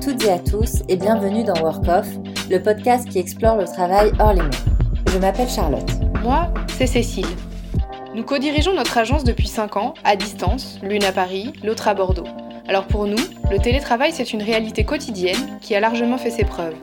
toutes 0.00 0.24
et 0.24 0.30
à 0.30 0.38
tous 0.38 0.82
et 0.88 0.96
bienvenue 0.96 1.42
dans 1.42 1.60
Work 1.60 1.88
Off, 1.88 2.06
le 2.48 2.62
podcast 2.62 3.08
qui 3.08 3.18
explore 3.18 3.56
le 3.56 3.64
travail 3.64 4.12
hors 4.20 4.32
les 4.32 4.42
murs. 4.42 4.64
Je 5.12 5.18
m'appelle 5.18 5.48
Charlotte. 5.48 5.90
Moi, 6.22 6.52
c'est 6.68 6.86
Cécile. 6.86 7.26
Nous 8.14 8.22
co-dirigeons 8.22 8.74
notre 8.74 8.96
agence 8.96 9.24
depuis 9.24 9.48
5 9.48 9.76
ans, 9.76 9.94
à 10.04 10.14
distance, 10.14 10.78
l'une 10.82 11.02
à 11.02 11.10
Paris, 11.10 11.52
l'autre 11.64 11.88
à 11.88 11.94
Bordeaux. 11.94 12.28
Alors 12.68 12.86
pour 12.86 13.06
nous, 13.06 13.18
le 13.50 13.58
télétravail, 13.58 14.12
c'est 14.12 14.32
une 14.32 14.42
réalité 14.42 14.84
quotidienne 14.84 15.58
qui 15.60 15.74
a 15.74 15.80
largement 15.80 16.18
fait 16.18 16.30
ses 16.30 16.44
preuves. 16.44 16.76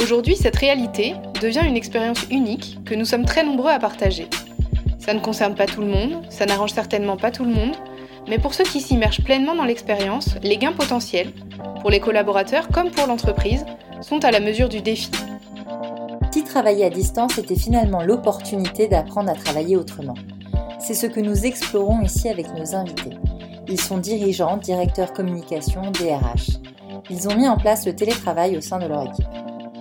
Aujourd'hui, 0.00 0.34
cette 0.34 0.56
réalité 0.56 1.14
devient 1.42 1.66
une 1.66 1.76
expérience 1.76 2.24
unique 2.30 2.78
que 2.86 2.94
nous 2.94 3.04
sommes 3.04 3.26
très 3.26 3.44
nombreux 3.44 3.70
à 3.70 3.78
partager. 3.78 4.26
Ça 4.98 5.12
ne 5.12 5.20
concerne 5.20 5.54
pas 5.54 5.66
tout 5.66 5.82
le 5.82 5.88
monde, 5.88 6.22
ça 6.30 6.46
n'arrange 6.46 6.72
certainement 6.72 7.18
pas 7.18 7.30
tout 7.30 7.44
le 7.44 7.52
monde, 7.52 7.76
mais 8.26 8.38
pour 8.38 8.54
ceux 8.54 8.64
qui 8.64 8.80
s'immergent 8.80 9.22
pleinement 9.22 9.54
dans 9.54 9.64
l'expérience, 9.64 10.36
les 10.42 10.56
gains 10.56 10.72
potentiels, 10.72 11.32
pour 11.88 11.92
les 11.94 12.00
collaborateurs 12.00 12.68
comme 12.68 12.90
pour 12.90 13.06
l'entreprise, 13.06 13.64
sont 14.02 14.22
à 14.22 14.30
la 14.30 14.40
mesure 14.40 14.68
du 14.68 14.82
défi. 14.82 15.10
Si 16.30 16.44
travailler 16.44 16.84
à 16.84 16.90
distance 16.90 17.38
était 17.38 17.56
finalement 17.56 18.02
l'opportunité 18.02 18.88
d'apprendre 18.88 19.30
à 19.30 19.34
travailler 19.34 19.78
autrement 19.78 20.12
C'est 20.78 20.92
ce 20.92 21.06
que 21.06 21.18
nous 21.18 21.46
explorons 21.46 22.02
ici 22.02 22.28
avec 22.28 22.46
nos 22.54 22.74
invités. 22.74 23.16
Ils 23.68 23.80
sont 23.80 23.96
dirigeants, 23.96 24.58
directeurs 24.58 25.14
communication, 25.14 25.80
DRH. 25.92 26.58
Ils 27.08 27.26
ont 27.26 27.34
mis 27.34 27.48
en 27.48 27.56
place 27.56 27.86
le 27.86 27.96
télétravail 27.96 28.58
au 28.58 28.60
sein 28.60 28.78
de 28.78 28.86
leur 28.86 29.04
équipe. 29.04 29.24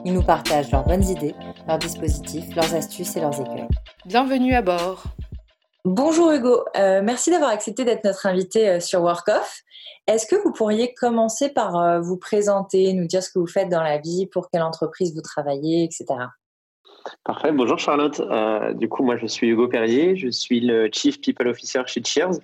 Ils 0.05 0.13
nous 0.13 0.23
partagent 0.23 0.71
leurs 0.71 0.85
bonnes 0.85 1.09
idées, 1.09 1.35
leurs 1.67 1.77
dispositifs, 1.77 2.55
leurs 2.55 2.73
astuces 2.73 3.17
et 3.17 3.20
leurs 3.20 3.37
écueils. 3.37 3.67
Bienvenue 4.05 4.53
à 4.53 4.62
bord. 4.62 5.03
Bonjour 5.90 6.34
Hugo, 6.34 6.66
euh, 6.76 7.02
merci 7.02 7.32
d'avoir 7.32 7.49
accepté 7.49 7.85
d'être 7.85 8.04
notre 8.04 8.26
invité 8.26 8.68
euh, 8.68 8.80
sur 8.82 9.02
WorkOff. 9.04 9.62
Est-ce 10.05 10.27
que 10.27 10.35
vous 10.35 10.52
pourriez 10.52 10.94
commencer 10.94 11.48
par 11.48 11.77
euh, 11.77 12.02
vous 12.02 12.18
présenter, 12.18 12.91
nous 12.91 13.07
dire 13.07 13.24
ce 13.24 13.29
que 13.29 13.40
vous 13.40 13.48
faites 13.48 13.70
dans 13.70 13.82
la 13.82 13.98
vie, 13.98 14.26
pour 14.26 14.49
quelle 14.49 14.63
entreprise 14.63 15.16
vous 15.16 15.21
travaillez, 15.21 15.85
etc. 15.85 16.07
Parfait, 17.24 17.54
bonjour 17.54 17.79
Charlotte. 17.79 18.21
du 18.76 18.90
coup, 18.90 19.02
moi 19.02 19.16
je 19.16 19.27
suis 19.27 19.48
Hugo 19.48 19.70
Perrier, 19.70 20.18
je 20.18 20.27
suis 20.27 20.60
le 20.60 20.90
Chief 20.91 21.21
People 21.21 21.48
Officer 21.48 21.84
chez 21.85 22.04
Cheers 22.04 22.41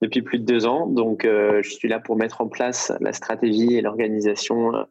depuis 0.00 0.22
plus 0.22 0.38
de 0.38 0.44
deux 0.44 0.64
ans. 0.64 0.86
Donc, 0.86 1.24
je 1.24 1.68
suis 1.68 1.88
là 1.88 1.98
pour 1.98 2.14
mettre 2.14 2.42
en 2.42 2.46
place 2.46 2.92
la 3.00 3.12
stratégie 3.12 3.74
et 3.74 3.80
l'organisation 3.80 4.86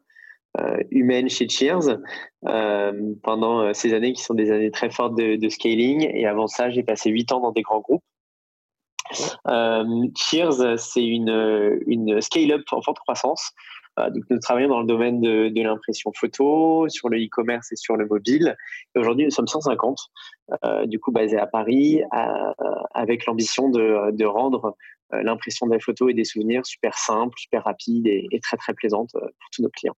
humaine 0.90 1.28
chez 1.28 1.48
Cheers 1.48 1.98
euh, 2.46 3.14
pendant 3.22 3.60
euh, 3.60 3.72
ces 3.72 3.94
années 3.94 4.12
qui 4.12 4.22
sont 4.22 4.34
des 4.34 4.50
années 4.50 4.70
très 4.70 4.90
fortes 4.90 5.16
de, 5.16 5.48
scaling. 5.48 6.08
Et 6.14 6.26
avant 6.26 6.46
ça, 6.46 6.70
j'ai 6.70 6.82
passé 6.82 7.10
huit 7.10 7.32
ans 7.32 7.40
dans 7.40 7.52
des 7.52 7.62
grands 7.62 7.80
groupes. 7.80 8.04
Cheers, 10.16 10.78
c'est 10.78 11.04
une, 11.04 11.80
une 11.86 12.20
scale-up 12.20 12.62
en 12.72 12.80
forte 12.80 12.98
croissance. 12.98 13.52
donc, 13.98 14.24
nous 14.30 14.38
travaillons 14.38 14.70
dans 14.70 14.80
le 14.80 14.86
domaine 14.86 15.20
de, 15.20 15.62
l'impression 15.62 16.10
photo, 16.16 16.88
sur 16.88 17.10
le 17.10 17.18
e-commerce 17.18 17.70
et 17.70 17.76
sur 17.76 17.96
le 17.96 18.06
mobile. 18.06 18.56
Aujourd'hui, 18.96 19.26
nous 19.26 19.30
sommes 19.30 19.46
150, 19.46 20.10
du 20.86 20.98
coup 20.98 21.12
basés 21.12 21.38
à 21.38 21.46
Paris, 21.46 22.02
avec 22.94 23.26
l'ambition 23.26 23.68
de, 23.68 24.10
de, 24.10 24.24
rendre 24.24 24.74
l'impression 25.12 25.66
des 25.66 25.80
photos 25.80 26.10
et 26.10 26.14
des 26.14 26.24
souvenirs 26.24 26.64
super 26.64 26.96
simple, 26.96 27.38
super 27.38 27.64
rapide 27.64 28.06
et 28.06 28.40
très 28.42 28.56
très 28.56 28.72
plaisante 28.72 29.10
pour 29.12 29.50
tous 29.52 29.62
nos 29.62 29.68
clients. 29.68 29.96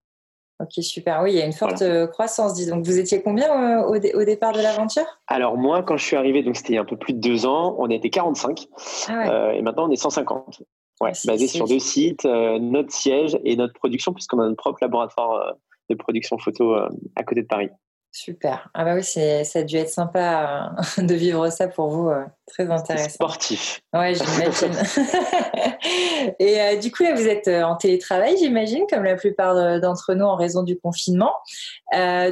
Ok, 0.59 0.83
super. 0.83 1.21
Oui, 1.23 1.33
il 1.33 1.39
y 1.39 1.43
a 1.43 1.47
une 1.47 1.53
forte 1.53 1.83
euh, 1.83 2.07
croissance. 2.07 2.55
Dis 2.55 2.67
donc, 2.67 2.85
vous 2.85 2.99
étiez 2.99 3.23
combien 3.23 3.81
euh, 3.81 3.99
au, 4.15 4.25
départ 4.25 4.53
de 4.53 4.61
l'aventure? 4.61 5.05
Alors 5.27 5.59
moi, 5.59 5.83
quand 5.83 5.99
je 5.99 6.05
suis 6.05 6.17
arrivé, 6.17 6.43
donc 6.43 6.57
c'était 6.57 6.79
un 6.79 6.85
peu 6.85 6.97
plus 6.97 7.13
de 7.13 7.21
deux 7.21 7.45
ans, 7.45 7.77
on 7.79 7.91
était 7.91 8.09
45 8.09 8.67
ah 9.09 9.29
euh, 9.29 9.51
et 9.53 9.61
maintenant 9.61 9.89
on 9.89 9.91
est 9.91 9.97
150. 9.97 10.63
Ouais, 11.03 11.13
basé 11.27 11.47
sur 11.47 11.69
deux 11.69 11.79
sites, 11.79 12.25
notre 12.25 12.91
siège 12.91 13.39
et 13.45 13.55
notre 13.55 13.75
production, 13.75 14.15
puisqu'on 14.15 14.39
a 14.39 14.45
notre 14.45 14.57
propre 14.57 14.79
laboratoire 14.81 15.55
de 15.91 15.95
production 15.95 16.39
photo 16.39 16.75
à 16.75 17.23
côté 17.23 17.43
de 17.43 17.47
Paris. 17.47 17.69
Super. 18.17 18.71
Ah 18.73 18.83
bah 18.87 18.95
oui, 18.95 19.05
ça 19.05 19.59
a 19.59 19.63
dû 19.63 19.77
être 19.77 19.91
sympa 19.91 20.75
euh, 20.99 21.03
de 21.03 21.15
vivre 21.15 21.51
ça 21.51 21.69
pour 21.69 21.91
vous. 21.91 22.09
Euh, 22.09 22.25
très 22.47 22.71
intéressant. 22.71 23.11
Sportif. 23.11 23.83
Oui, 23.93 24.15
j'imagine. 24.15 24.73
Et 26.39 26.59
euh, 26.59 26.77
du 26.77 26.91
coup, 26.91 27.05
vous 27.15 27.29
êtes 27.29 27.47
en 27.49 27.77
télétravail, 27.77 28.39
j'imagine, 28.39 28.87
comme 28.89 29.05
la 29.05 29.17
plupart 29.17 29.55
d'entre 29.83 30.15
nous 30.15 30.25
en 30.25 30.35
raison 30.35 30.63
du 30.63 30.79
confinement. 30.79 31.35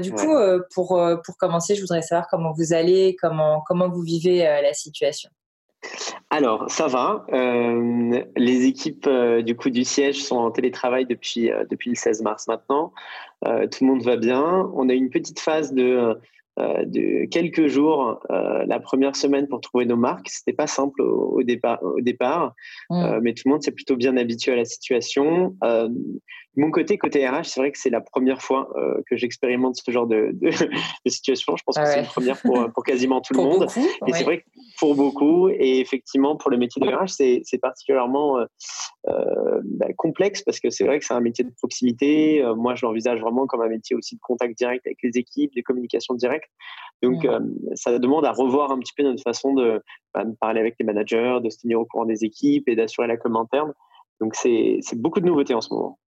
du 0.00 0.10
coup, 0.14 0.34
pour, 0.74 0.98
pour 1.22 1.36
commencer, 1.36 1.74
je 1.74 1.82
voudrais 1.82 2.00
savoir 2.00 2.28
comment 2.30 2.52
vous 2.52 2.72
allez, 2.72 3.14
comment, 3.20 3.62
comment 3.66 3.90
vous 3.90 4.00
vivez 4.00 4.38
la 4.38 4.72
situation. 4.72 5.28
Alors, 6.30 6.70
ça 6.70 6.88
va. 6.88 7.26
les 7.32 8.66
équipes 8.66 9.08
du 9.44 9.56
coup 9.56 9.70
du 9.70 9.84
siège 9.84 10.22
sont 10.22 10.36
en 10.36 10.50
télétravail 10.50 11.06
depuis, 11.06 11.50
depuis 11.70 11.90
le 11.90 11.96
16 11.96 12.22
mars 12.22 12.48
maintenant. 12.48 12.92
Euh, 13.46 13.66
tout 13.66 13.84
le 13.84 13.90
monde 13.90 14.02
va 14.02 14.16
bien. 14.16 14.70
On 14.74 14.88
a 14.88 14.94
une 14.94 15.10
petite 15.10 15.40
phase 15.40 15.74
de, 15.74 16.18
euh, 16.58 16.84
de 16.84 17.26
quelques 17.26 17.66
jours 17.66 18.20
euh, 18.30 18.64
la 18.66 18.80
première 18.80 19.16
semaine 19.16 19.48
pour 19.48 19.60
trouver 19.60 19.86
nos 19.86 19.96
marques. 19.96 20.28
C'était 20.28 20.52
pas 20.52 20.66
simple 20.66 21.02
au, 21.02 21.42
départ, 21.42 21.82
au 21.82 22.00
départ 22.00 22.54
mmh. 22.90 23.18
mais 23.22 23.34
tout 23.34 23.42
le 23.46 23.52
monde 23.52 23.62
s'est 23.62 23.72
plutôt 23.72 23.96
bien 23.96 24.16
habitué 24.16 24.52
à 24.52 24.56
la 24.56 24.64
situation 24.64 25.56
mon 26.56 26.70
côté, 26.70 26.98
côté 26.98 27.26
RH, 27.28 27.44
c'est 27.44 27.60
vrai 27.60 27.72
que 27.72 27.78
c'est 27.78 27.90
la 27.90 28.00
première 28.00 28.40
fois 28.40 28.68
euh, 28.76 29.02
que 29.08 29.16
j'expérimente 29.16 29.76
ce 29.76 29.90
genre 29.90 30.06
de, 30.06 30.30
de, 30.32 30.50
situation. 31.10 31.56
Je 31.56 31.62
pense 31.64 31.76
que 31.76 31.82
ah 31.82 31.86
c'est 31.86 32.00
une 32.00 32.06
première 32.06 32.40
pour, 32.40 32.72
pour 32.72 32.84
quasiment 32.84 33.20
tout 33.20 33.34
le 33.34 33.42
monde. 33.42 33.66
et 34.06 34.12
c'est 34.12 34.24
vrai 34.24 34.38
que 34.38 34.44
pour 34.78 34.94
beaucoup, 34.94 35.48
et 35.48 35.80
effectivement, 35.80 36.36
pour 36.36 36.50
le 36.50 36.56
métier 36.56 36.80
de 36.80 36.88
RH, 36.88 37.42
c'est 37.44 37.58
particulièrement 37.58 38.38
euh, 38.38 38.44
euh, 39.08 39.60
bah, 39.64 39.86
complexe 39.96 40.42
parce 40.42 40.60
que 40.60 40.70
c'est 40.70 40.84
vrai 40.84 40.98
que 40.98 41.04
c'est 41.04 41.14
un 41.14 41.20
métier 41.20 41.44
de 41.44 41.50
proximité. 41.50 42.42
moi, 42.56 42.74
je 42.74 42.86
l'envisage 42.86 43.20
vraiment 43.20 43.46
comme 43.46 43.62
un 43.62 43.68
métier 43.68 43.96
aussi 43.96 44.14
de 44.14 44.20
contact 44.20 44.56
direct 44.56 44.86
avec 44.86 44.98
les 45.02 45.18
équipes, 45.18 45.54
de 45.54 45.62
communication 45.62 46.14
directe. 46.14 46.50
Donc, 47.02 47.26
ça 47.74 47.98
demande 47.98 48.24
à 48.24 48.32
revoir 48.32 48.70
un 48.70 48.78
petit 48.78 48.92
peu 48.96 49.02
notre 49.02 49.22
façon 49.22 49.54
de, 49.54 49.82
bah, 50.14 50.24
de 50.24 50.34
parler 50.40 50.60
avec 50.60 50.76
les 50.78 50.86
managers, 50.86 51.38
de 51.42 51.50
se 51.50 51.58
tenir 51.58 51.80
au 51.80 51.84
courant 51.84 52.06
des 52.06 52.24
équipes 52.24 52.68
et 52.68 52.76
d'assurer 52.76 53.08
la 53.08 53.16
com 53.16 53.36
interne. 53.36 53.72
Donc, 54.20 54.34
c'est 54.36 54.80
beaucoup 54.94 55.20
de 55.20 55.26
nouveautés 55.26 55.54
en 55.54 55.60
ce 55.60 55.72
moment. 55.72 55.98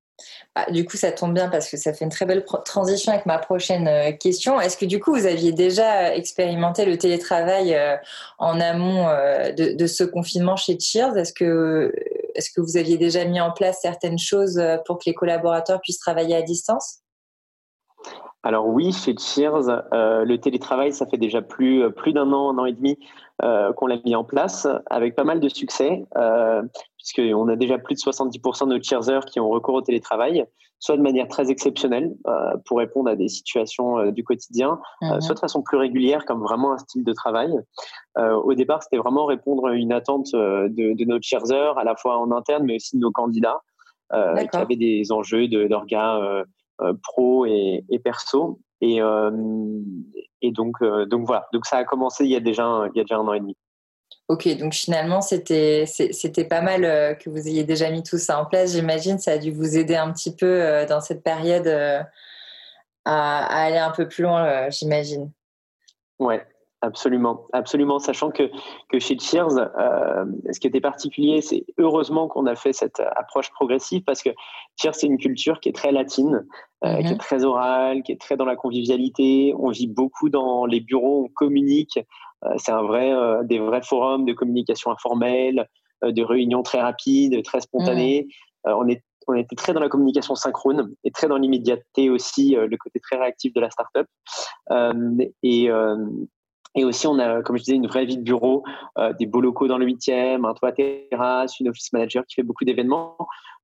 Bah, 0.55 0.65
du 0.71 0.85
coup, 0.85 0.97
ça 0.97 1.11
tombe 1.11 1.33
bien 1.33 1.49
parce 1.49 1.69
que 1.69 1.77
ça 1.77 1.93
fait 1.93 2.03
une 2.03 2.11
très 2.11 2.25
belle 2.25 2.43
transition 2.65 3.11
avec 3.11 3.25
ma 3.25 3.37
prochaine 3.37 3.87
euh, 3.87 4.11
question. 4.11 4.59
Est-ce 4.59 4.77
que 4.77 4.85
du 4.85 4.99
coup, 4.99 5.13
vous 5.13 5.25
aviez 5.27 5.51
déjà 5.51 6.15
expérimenté 6.15 6.85
le 6.85 6.97
télétravail 6.97 7.75
euh, 7.75 7.95
en 8.39 8.59
amont 8.59 9.07
euh, 9.07 9.51
de, 9.51 9.87
ce 9.87 10.03
confinement 10.03 10.55
chez 10.55 10.79
Cheers? 10.79 11.15
Est-ce 11.17 11.33
que, 11.33 11.93
est 12.33 12.53
que 12.55 12.61
vous 12.61 12.77
aviez 12.77 12.97
déjà 12.97 13.25
mis 13.25 13.39
en 13.39 13.51
place 13.51 13.79
certaines 13.81 14.17
choses 14.17 14.61
pour 14.85 14.97
que 14.97 15.03
les 15.05 15.13
collaborateurs 15.13 15.81
puissent 15.81 15.99
travailler 15.99 16.35
à 16.35 16.41
distance? 16.41 17.01
Alors 18.43 18.67
oui, 18.67 18.93
chez 18.93 19.15
Cheers, 19.17 19.83
le 19.91 20.35
télétravail, 20.37 20.93
ça 20.93 21.05
fait 21.05 21.17
déjà 21.17 21.41
plus, 21.41 21.91
plus 21.91 22.13
d'un 22.13 22.31
an, 22.31 22.53
un 22.53 22.57
an 22.59 22.65
et 22.65 22.73
demi 22.73 22.97
qu'on 23.41 23.87
l'a 23.87 23.97
mis 24.03 24.15
en 24.15 24.23
place 24.23 24.67
avec 24.89 25.15
pas 25.15 25.23
mal 25.23 25.39
de 25.39 25.49
succès 25.49 26.05
puisqu'on 26.97 27.47
a 27.47 27.55
déjà 27.55 27.77
plus 27.77 27.95
de 27.95 27.99
70% 27.99 28.67
de 28.67 28.75
nos 28.75 28.83
cheersers 28.83 29.25
qui 29.25 29.39
ont 29.39 29.49
recours 29.49 29.75
au 29.75 29.81
télétravail, 29.81 30.45
soit 30.79 30.97
de 30.97 31.01
manière 31.01 31.27
très 31.27 31.49
exceptionnelle 31.49 32.13
euh, 32.27 32.57
pour 32.65 32.77
répondre 32.77 33.09
à 33.09 33.15
des 33.15 33.29
situations 33.29 33.99
euh, 33.99 34.11
du 34.11 34.23
quotidien, 34.23 34.79
euh, 35.03 35.15
mhm. 35.15 35.21
soit 35.21 35.35
de 35.35 35.39
façon 35.39 35.61
plus 35.61 35.77
régulière 35.77 36.25
comme 36.25 36.41
vraiment 36.41 36.73
un 36.73 36.77
style 36.77 37.03
de 37.03 37.13
travail. 37.13 37.51
au 38.17 38.53
départ, 38.53 38.83
c'était 38.83 38.97
vraiment 38.97 39.25
répondre 39.25 39.67
à 39.67 39.73
une 39.73 39.91
attente 39.91 40.31
de, 40.33 41.05
nos 41.05 41.19
cheersers, 41.21 41.77
à 41.77 41.83
la 41.83 41.95
fois 41.95 42.17
en 42.17 42.31
interne, 42.31 42.63
mais 42.65 42.75
aussi 42.75 42.97
de 42.97 43.01
nos 43.01 43.11
candidats, 43.11 43.61
qui 44.11 44.57
avaient 44.57 44.75
des 44.75 45.11
enjeux 45.11 45.47
d'orgas 45.47 46.43
pro 47.03 47.45
et, 47.45 48.01
perso. 48.03 48.59
Et, 48.81 48.99
et 50.41 50.51
donc, 50.51 50.83
donc 51.09 51.25
voilà, 51.25 51.47
donc 51.51 51.65
ça 51.65 51.77
a 51.77 51.83
commencé 51.83 52.25
il 52.25 52.31
y 52.31 52.35
a 52.35 52.39
déjà, 52.39 52.87
il 52.93 52.97
y 52.97 53.01
a 53.01 53.03
déjà 53.03 53.17
un 53.17 53.27
an 53.27 53.33
et 53.33 53.39
demi. 53.39 53.55
Ok, 54.29 54.45
donc 54.57 54.73
finalement, 54.73 55.21
c'était, 55.21 55.85
c'était 55.85 56.43
pas 56.43 56.61
mal 56.61 56.83
euh, 56.83 57.13
que 57.13 57.29
vous 57.29 57.47
ayez 57.47 57.63
déjà 57.63 57.89
mis 57.89 58.03
tout 58.03 58.17
ça 58.17 58.41
en 58.41 58.45
place. 58.45 58.73
J'imagine 58.73 59.19
ça 59.19 59.31
a 59.31 59.37
dû 59.37 59.51
vous 59.51 59.77
aider 59.77 59.95
un 59.95 60.11
petit 60.11 60.35
peu 60.35 60.45
euh, 60.45 60.85
dans 60.85 60.99
cette 60.99 61.23
période 61.23 61.65
euh, 61.67 62.01
à, 63.05 63.45
aller 63.63 63.77
un 63.77 63.91
peu 63.91 64.05
plus 64.05 64.23
loin, 64.23 64.69
j'imagine. 64.69 65.31
Ouais, 66.19 66.45
absolument. 66.81 67.47
Absolument, 67.53 67.99
sachant 67.99 68.29
que, 68.29 68.51
que 68.89 68.99
chez 68.99 69.17
Cheers, 69.17 69.47
ce 69.49 70.59
qui 70.59 70.67
était 70.67 70.81
particulier, 70.81 71.41
c'est 71.41 71.65
heureusement 71.77 72.27
qu'on 72.27 72.47
a 72.47 72.55
fait 72.55 72.73
cette 72.73 72.99
approche 73.15 73.49
progressive 73.51 74.03
parce 74.03 74.21
que 74.21 74.31
Cheers, 74.75 74.95
c'est 74.95 75.07
une 75.07 75.19
culture 75.19 75.61
qui 75.61 75.69
est 75.69 75.73
très 75.73 75.93
latine, 75.93 76.45
qui 76.83 76.89
est 76.89 77.01
mm-hmm. 77.01 77.17
très 77.17 77.43
orale, 77.43 78.03
qui 78.03 78.11
est 78.11 78.21
très 78.21 78.37
dans 78.37 78.45
la 78.45 78.55
convivialité. 78.55 79.53
On 79.57 79.71
vit 79.71 79.87
beaucoup 79.87 80.29
dans 80.29 80.65
les 80.65 80.79
bureaux, 80.79 81.25
on 81.25 81.29
communique 81.29 81.99
euh, 82.45 82.53
c'est 82.57 82.71
un 82.71 82.83
vrai, 82.83 83.11
euh, 83.11 83.43
des 83.43 83.59
vrais 83.59 83.81
forums 83.81 84.25
de 84.25 84.33
communication 84.33 84.91
informelle, 84.91 85.67
euh, 86.03 86.11
de 86.11 86.23
réunions 86.23 86.63
très 86.63 86.79
rapides, 86.79 87.43
très 87.43 87.61
spontanées. 87.61 88.27
Mmh. 88.65 88.69
on 88.71 88.87
est 88.87 89.03
on 89.29 89.33
était 89.33 89.57
très 89.57 89.73
dans 89.73 89.81
la 89.81 89.89
communication 89.89 90.35
synchrone 90.35 90.95
et 91.03 91.11
très 91.11 91.27
dans 91.27 91.35
l'immédiateté 91.35 92.09
aussi, 92.09 92.55
le 92.55 92.77
côté 92.77 93.01
très 93.01 93.17
réactif 93.17 93.53
de 93.53 93.59
la 93.59 93.69
startup. 93.69 94.07
Euh, 94.71 95.17
et, 95.43 95.69
et 96.75 96.83
aussi, 96.83 97.07
on 97.07 97.17
a, 97.19 97.41
comme 97.41 97.57
je 97.57 97.63
disais, 97.63 97.75
une 97.75 97.87
vraie 97.87 98.05
vie 98.05 98.17
de 98.17 98.23
bureau, 98.23 98.63
euh, 98.97 99.13
des 99.13 99.25
beaux 99.25 99.41
locaux 99.41 99.67
dans 99.67 99.77
le 99.77 99.85
8e, 99.85 100.47
un 100.47 100.53
toit 100.53 100.71
terrasse, 100.71 101.59
une 101.59 101.69
office 101.69 101.91
manager 101.93 102.25
qui 102.25 102.35
fait 102.35 102.43
beaucoup 102.43 102.65
d'événements. 102.65 103.17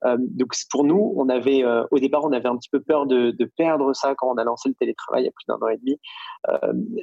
Euh, 0.05 0.17
donc, 0.19 0.53
pour 0.71 0.83
nous, 0.83 1.13
on 1.15 1.29
avait, 1.29 1.63
euh, 1.63 1.85
au 1.91 1.99
départ, 1.99 2.23
on 2.23 2.31
avait 2.31 2.49
un 2.49 2.57
petit 2.57 2.69
peu 2.69 2.81
peur 2.81 3.05
de, 3.05 3.31
de, 3.31 3.45
perdre 3.55 3.93
ça 3.93 4.15
quand 4.15 4.31
on 4.31 4.37
a 4.37 4.43
lancé 4.43 4.69
le 4.69 4.75
télétravail 4.75 5.23
il 5.23 5.25
y 5.25 5.29
a 5.29 5.31
plus 5.31 5.45
d'un 5.47 5.55
an 5.55 5.69
et 5.69 5.77
demi. 5.77 5.99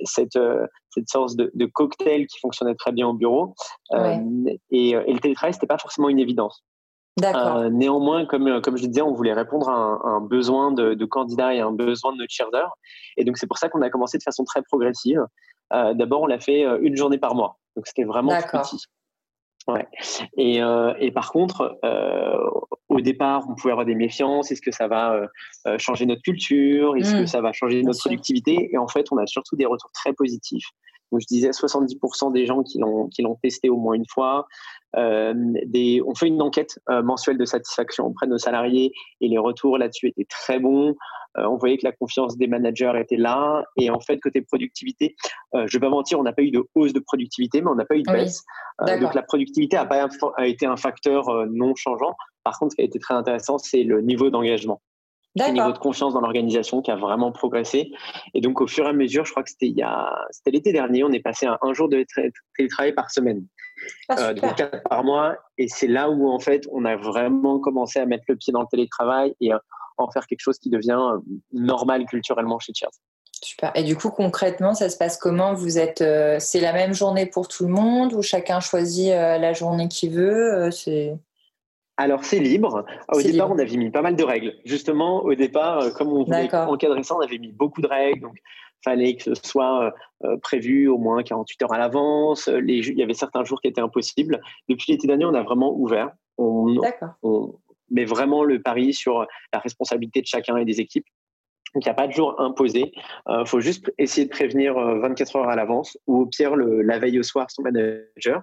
cette, 0.04 0.38
cette 0.90 1.08
sorte 1.08 1.36
de, 1.36 1.50
de, 1.54 1.66
cocktail 1.66 2.26
qui 2.26 2.38
fonctionnait 2.40 2.74
très 2.74 2.92
bien 2.92 3.08
au 3.08 3.14
bureau. 3.14 3.54
Et, 3.94 4.90
et, 4.90 4.94
le 4.94 5.18
télétravail, 5.20 5.54
c'était 5.54 5.66
pas 5.66 5.78
forcément 5.78 6.08
une 6.08 6.18
évidence. 6.18 6.64
Néanmoins, 7.70 8.26
comme, 8.26 8.60
comme 8.62 8.76
je 8.76 8.86
disais, 8.86 9.02
on 9.02 9.12
voulait 9.12 9.34
répondre 9.34 9.68
à 9.68 9.74
un, 9.74 10.00
un 10.04 10.20
besoin 10.20 10.72
de, 10.72 10.94
de, 10.94 11.04
candidats 11.04 11.54
et 11.54 11.60
un 11.60 11.72
besoin 11.72 12.12
de 12.12 12.18
notre 12.18 12.32
cheerleaders. 12.32 12.72
Et 13.16 13.24
donc, 13.24 13.36
c'est 13.36 13.46
pour 13.46 13.58
ça 13.58 13.68
qu'on 13.68 13.82
a 13.82 13.90
commencé 13.90 14.18
de 14.18 14.22
façon 14.22 14.44
très 14.44 14.62
progressive. 14.62 15.24
Euh, 15.72 15.94
D'abord, 15.94 16.22
on 16.22 16.26
l'a 16.26 16.40
fait 16.40 16.64
euh, 16.64 16.78
une 16.82 16.96
journée 16.96 17.18
par 17.18 17.34
mois. 17.34 17.58
Donc, 17.76 17.86
c'était 17.86 18.04
vraiment 18.04 18.36
petit. 18.36 18.84
Ouais. 19.68 19.86
Et, 20.36 20.62
euh, 20.62 20.94
et, 20.98 21.10
par 21.10 21.30
contre, 21.30 21.78
euh, 21.84 22.50
au 22.88 23.00
départ, 23.00 23.44
on 23.48 23.54
pouvait 23.54 23.72
avoir 23.72 23.86
des 23.86 23.94
méfiances. 23.94 24.50
Est-ce 24.50 24.62
que 24.62 24.70
ça 24.70 24.88
va 24.88 25.28
euh, 25.66 25.78
changer 25.78 26.06
notre 26.06 26.22
culture? 26.22 26.96
Est-ce 26.96 27.12
que 27.12 27.22
mmh. 27.22 27.26
ça 27.26 27.40
va 27.40 27.52
changer 27.52 27.82
notre 27.82 28.00
productivité? 28.00 28.70
Et 28.72 28.78
en 28.78 28.88
fait, 28.88 29.06
on 29.12 29.18
a 29.18 29.26
surtout 29.26 29.56
des 29.56 29.66
retours 29.66 29.90
très 29.92 30.12
positifs. 30.12 30.66
Donc, 31.10 31.20
je 31.20 31.26
disais 31.26 31.50
70% 31.50 32.32
des 32.32 32.46
gens 32.46 32.62
qui 32.62 32.78
l'ont 32.78 33.38
testé 33.42 33.68
au 33.68 33.76
moins 33.76 33.94
une 33.94 34.06
fois. 34.08 34.46
Euh, 34.96 35.34
des, 35.66 36.02
on 36.04 36.14
fait 36.14 36.26
une 36.26 36.42
enquête 36.42 36.78
euh, 36.88 37.02
mensuelle 37.02 37.38
de 37.38 37.44
satisfaction 37.44 38.06
auprès 38.06 38.26
de 38.26 38.32
nos 38.32 38.38
salariés 38.38 38.92
et 39.20 39.28
les 39.28 39.38
retours 39.38 39.78
là-dessus 39.78 40.08
étaient 40.08 40.26
très 40.28 40.58
bons. 40.58 40.96
Euh, 41.38 41.44
on 41.44 41.56
voyait 41.56 41.78
que 41.78 41.86
la 41.86 41.92
confiance 41.92 42.36
des 42.36 42.48
managers 42.48 42.92
était 42.96 43.16
là. 43.16 43.64
Et 43.76 43.90
en 43.90 44.00
fait, 44.00 44.18
côté 44.18 44.40
productivité, 44.40 45.14
je 45.54 45.76
vais 45.76 45.80
pas 45.80 45.90
mentir, 45.90 46.18
on 46.18 46.22
n'a 46.22 46.32
pas 46.32 46.42
eu 46.42 46.50
de 46.50 46.64
hausse 46.74 46.92
de 46.92 47.00
productivité, 47.00 47.60
mais 47.62 47.70
on 47.70 47.76
n'a 47.76 47.84
pas 47.84 47.96
eu 47.96 48.02
de 48.02 48.12
baisse. 48.12 48.44
Donc 49.00 49.14
la 49.14 49.22
productivité 49.22 49.76
a, 49.76 49.84
pas, 49.84 50.08
a 50.36 50.46
été 50.46 50.66
un 50.66 50.76
facteur 50.76 51.46
non 51.50 51.74
changeant. 51.76 52.14
Par 52.42 52.58
contre, 52.58 52.72
ce 52.72 52.76
qui 52.76 52.82
a 52.82 52.84
été 52.84 52.98
très 52.98 53.14
intéressant, 53.14 53.58
c'est 53.58 53.84
le 53.84 54.00
niveau 54.00 54.30
d'engagement 54.30 54.80
le 55.36 55.52
niveau 55.52 55.72
de 55.72 55.78
confiance 55.78 56.14
dans 56.14 56.20
l'organisation 56.20 56.82
qui 56.82 56.90
a 56.90 56.96
vraiment 56.96 57.32
progressé. 57.32 57.92
Et 58.34 58.40
donc, 58.40 58.60
au 58.60 58.66
fur 58.66 58.86
et 58.86 58.88
à 58.88 58.92
mesure, 58.92 59.24
je 59.24 59.30
crois 59.30 59.42
que 59.42 59.50
c'était 59.50 59.68
il 59.68 59.76
y 59.76 59.82
a, 59.82 60.26
c'était 60.30 60.50
l'été 60.50 60.72
dernier, 60.72 61.04
on 61.04 61.12
est 61.12 61.20
passé 61.20 61.46
à 61.46 61.58
un 61.62 61.72
jour 61.72 61.88
de 61.88 62.04
télétravail 62.56 62.92
par 62.92 63.10
semaine, 63.10 63.44
ah, 64.08 64.30
euh, 64.30 64.34
donc 64.34 64.56
quatre 64.56 64.82
par 64.88 65.04
mois. 65.04 65.36
Et 65.58 65.68
c'est 65.68 65.86
là 65.86 66.10
où, 66.10 66.28
en 66.28 66.38
fait, 66.38 66.66
on 66.72 66.84
a 66.84 66.96
vraiment 66.96 67.58
commencé 67.58 67.98
à 67.98 68.06
mettre 68.06 68.24
le 68.28 68.36
pied 68.36 68.52
dans 68.52 68.62
le 68.62 68.68
télétravail 68.70 69.34
et 69.40 69.52
à 69.52 69.60
en 69.98 70.10
faire 70.10 70.26
quelque 70.26 70.40
chose 70.40 70.58
qui 70.58 70.70
devient 70.70 70.98
euh, 71.00 71.18
normal 71.52 72.06
culturellement 72.06 72.58
chez 72.58 72.72
Cheers. 72.74 72.90
Super. 73.42 73.72
Et 73.74 73.84
du 73.84 73.96
coup, 73.96 74.10
concrètement, 74.10 74.74
ça 74.74 74.90
se 74.90 74.98
passe 74.98 75.16
comment 75.16 75.54
Vous 75.54 75.78
êtes, 75.78 76.02
euh, 76.02 76.36
c'est 76.40 76.60
la 76.60 76.74
même 76.74 76.92
journée 76.92 77.24
pour 77.24 77.48
tout 77.48 77.64
le 77.64 77.72
monde 77.72 78.12
ou 78.12 78.20
chacun 78.20 78.60
choisit 78.60 79.08
la 79.08 79.52
journée 79.54 79.88
qu'il 79.88 80.10
veut 80.10 80.70
C'est 80.70 81.16
alors, 82.00 82.24
c'est 82.24 82.38
libre. 82.38 82.86
Au 83.12 83.20
départ, 83.20 83.50
on 83.50 83.58
avait 83.58 83.76
mis 83.76 83.90
pas 83.90 84.00
mal 84.00 84.16
de 84.16 84.24
règles. 84.24 84.54
Justement, 84.64 85.22
au 85.22 85.34
départ, 85.34 85.80
euh, 85.80 85.90
comme 85.90 86.08
on 86.08 86.24
voulait 86.24 86.48
encadrer 86.54 87.02
ça, 87.02 87.14
on 87.14 87.20
avait 87.20 87.36
mis 87.36 87.52
beaucoup 87.52 87.82
de 87.82 87.86
règles. 87.86 88.22
Donc, 88.22 88.38
fallait 88.82 89.16
que 89.16 89.22
ce 89.22 89.34
soit 89.34 89.92
euh, 90.24 90.38
prévu 90.38 90.88
au 90.88 90.96
moins 90.96 91.22
48 91.22 91.62
heures 91.62 91.72
à 91.74 91.78
l'avance. 91.78 92.48
Il 92.66 92.98
y 92.98 93.02
avait 93.02 93.12
certains 93.12 93.44
jours 93.44 93.60
qui 93.60 93.68
étaient 93.68 93.82
impossibles. 93.82 94.40
Depuis 94.70 94.92
l'été 94.92 95.06
dernier, 95.06 95.26
on 95.26 95.34
a 95.34 95.42
vraiment 95.42 95.74
ouvert. 95.76 96.10
On, 96.38 96.74
on, 97.22 97.54
met 97.90 98.06
vraiment 98.06 98.44
le 98.44 98.62
pari 98.62 98.94
sur 98.94 99.26
la 99.52 99.58
responsabilité 99.58 100.22
de 100.22 100.26
chacun 100.26 100.56
et 100.56 100.64
des 100.64 100.80
équipes. 100.80 101.04
Donc, 101.74 101.84
il 101.84 101.88
n'y 101.88 101.92
a 101.92 101.94
pas 101.94 102.06
de 102.06 102.12
jour 102.12 102.40
imposé. 102.40 102.92
Il 102.94 103.32
euh, 103.32 103.44
faut 103.44 103.60
juste 103.60 103.92
essayer 103.98 104.24
de 104.24 104.30
prévenir 104.30 104.74
24 104.74 105.36
heures 105.36 105.48
à 105.50 105.56
l'avance 105.56 105.98
ou 106.06 106.22
au 106.22 106.26
pire 106.26 106.56
le, 106.56 106.80
la 106.80 106.98
veille 106.98 107.18
au 107.18 107.22
soir 107.22 107.50
son 107.50 107.62
manager, 107.62 108.42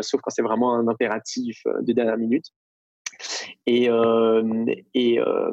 sauf 0.00 0.22
quand 0.22 0.30
c'est 0.30 0.42
vraiment 0.42 0.74
un 0.74 0.88
impératif 0.88 1.62
de 1.82 1.92
dernière 1.92 2.16
minute. 2.16 2.46
Et, 3.66 3.88
euh, 3.88 4.64
et, 4.94 5.20
euh, 5.20 5.50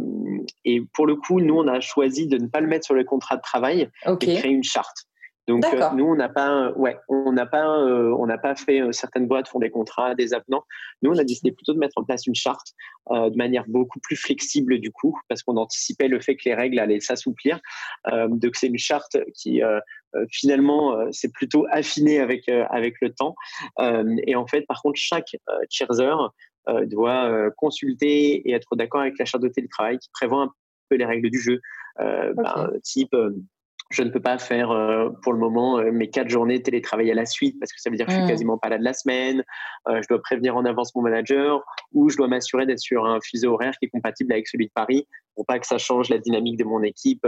et 0.64 0.82
pour 0.94 1.08
le 1.08 1.16
coup, 1.16 1.40
nous, 1.40 1.56
on 1.56 1.68
a 1.68 1.80
choisi 1.80 2.28
de 2.28 2.38
ne 2.38 2.48
pas 2.48 2.62
le 2.62 2.68
mettre 2.68 2.86
sur 2.86 2.96
le 2.96 3.04
contrat 3.04 3.38
de 3.38 3.42
travail 3.42 3.90
et 4.06 4.18
créer 4.18 4.52
une 4.52 4.64
charte. 4.64 5.06
Donc 5.48 5.64
euh, 5.66 5.90
nous 5.94 6.06
on 6.06 6.16
n'a 6.16 6.28
pas 6.28 6.72
ouais 6.72 6.98
on 7.08 7.32
n'a 7.32 7.46
pas 7.46 7.68
on 7.68 8.26
n'a 8.26 8.40
pas 8.40 8.56
fait 8.56 8.82
certaines 8.92 9.28
boîtes 9.28 9.48
font 9.48 9.60
des 9.60 9.70
contrats 9.70 10.16
des 10.16 10.34
avenants. 10.34 10.64
Nous 11.04 11.12
on 11.12 11.18
a 11.20 11.24
décidé 11.24 11.52
plutôt 11.52 11.74
de 11.74 11.78
mettre 11.78 12.00
en 12.00 12.04
place 12.04 12.26
une 12.26 12.34
charte 12.34 12.74
de 13.12 13.38
manière 13.38 13.64
beaucoup 13.68 14.00
plus 14.00 14.16
flexible 14.16 14.80
du 14.80 14.92
coup 14.92 15.16
parce 15.30 15.44
qu'on 15.44 15.58
anticipait 15.58 16.08
le 16.08 16.20
fait 16.20 16.36
que 16.36 16.42
les 16.46 16.56
règles 16.56 16.80
allaient 16.80 17.00
s'assouplir. 17.00 17.60
Donc 18.12 18.56
c'est 18.56 18.66
une 18.66 18.80
charte 18.80 19.18
qui 19.36 19.62
finalement 20.32 21.12
c'est 21.12 21.32
plutôt 21.32 21.68
affiné 21.70 22.20
avec 22.20 22.50
avec 22.50 22.96
le 23.02 23.14
temps. 23.14 23.36
Et 24.26 24.36
en 24.36 24.48
fait 24.48 24.64
par 24.64 24.82
contre 24.82 25.00
chaque 25.00 25.36
cheerser 25.70 26.12
doit 26.86 27.30
euh, 27.30 27.50
consulter 27.58 28.48
et 28.48 28.54
être 28.54 28.76
d'accord 28.76 29.02
avec 29.02 29.18
la 29.20 29.26
charte 29.26 29.44
de 29.44 29.50
télétravail 29.50 29.98
qui 30.00 30.10
prévoit 30.14 30.44
un 30.44 30.52
peu 30.90 30.96
les 30.96 31.06
règles 31.06 31.30
du 31.30 31.40
jeu. 31.40 31.60
Euh, 32.00 32.34
ben, 32.34 32.72
type 32.84 33.16
je 33.92 34.02
ne 34.02 34.10
peux 34.10 34.20
pas 34.20 34.40
faire 34.40 34.70
pour 35.22 35.32
le 35.32 35.38
moment 35.38 35.78
mes 35.92 36.10
quatre 36.10 36.28
journées 36.28 36.58
de 36.58 36.64
télétravail 36.64 37.12
à 37.12 37.14
la 37.14 37.28
suite 37.28 37.60
parce 37.60 37.72
que 37.72 37.80
ça 37.80 37.92
veut 37.92 37.96
dire 37.96 38.08
que 38.08 38.12
je 38.12 38.18
suis 38.18 38.26
mmh. 38.26 38.30
quasiment 38.30 38.58
pas 38.58 38.70
là 38.70 38.80
de 38.80 38.84
la 38.84 38.94
semaine. 38.94 39.44
je 39.88 40.08
dois 40.10 40.20
prévenir 40.24 40.58
en 40.58 40.66
avance 40.66 40.96
mon 40.96 41.04
manager 41.04 41.64
ou 41.94 42.10
je 42.10 42.18
dois 42.18 42.28
m'assurer 42.28 42.66
d'être 42.66 42.80
sur 42.80 43.06
un 43.06 43.20
fuseau 43.22 43.54
horaire 43.54 43.74
qui 43.78 43.86
est 43.86 43.90
compatible 43.90 44.34
avec 44.34 44.48
celui 44.48 44.66
de 44.66 44.72
Paris 44.74 45.08
pour 45.36 45.46
pas 45.46 45.60
que 45.60 45.68
ça 45.68 45.78
change 45.78 46.10
la 46.10 46.18
dynamique 46.18 46.58
de 46.58 46.64
mon 46.64 46.82
équipe 46.82 47.28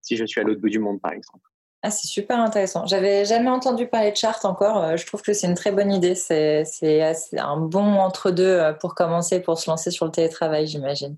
si 0.00 0.16
je 0.16 0.24
suis 0.24 0.40
à 0.40 0.44
l'autre 0.44 0.60
bout 0.60 0.70
du 0.70 0.78
monde, 0.78 1.00
par 1.00 1.12
exemple. 1.12 1.42
Ah, 1.86 1.90
c'est 1.92 2.08
super 2.08 2.40
intéressant. 2.40 2.84
J'avais 2.84 3.24
jamais 3.24 3.48
entendu 3.48 3.86
parler 3.86 4.10
de 4.10 4.16
charte 4.16 4.44
encore. 4.44 4.78
Euh, 4.78 4.96
je 4.96 5.06
trouve 5.06 5.22
que 5.22 5.32
c'est 5.32 5.46
une 5.46 5.54
très 5.54 5.70
bonne 5.70 5.92
idée. 5.92 6.16
C'est 6.16 6.64
un 7.38 7.58
bon 7.58 7.94
entre-deux 8.00 8.42
euh, 8.42 8.72
pour 8.72 8.96
commencer, 8.96 9.40
pour 9.40 9.56
se 9.56 9.70
lancer 9.70 9.92
sur 9.92 10.04
le 10.04 10.10
télétravail, 10.10 10.66
j'imagine. 10.66 11.16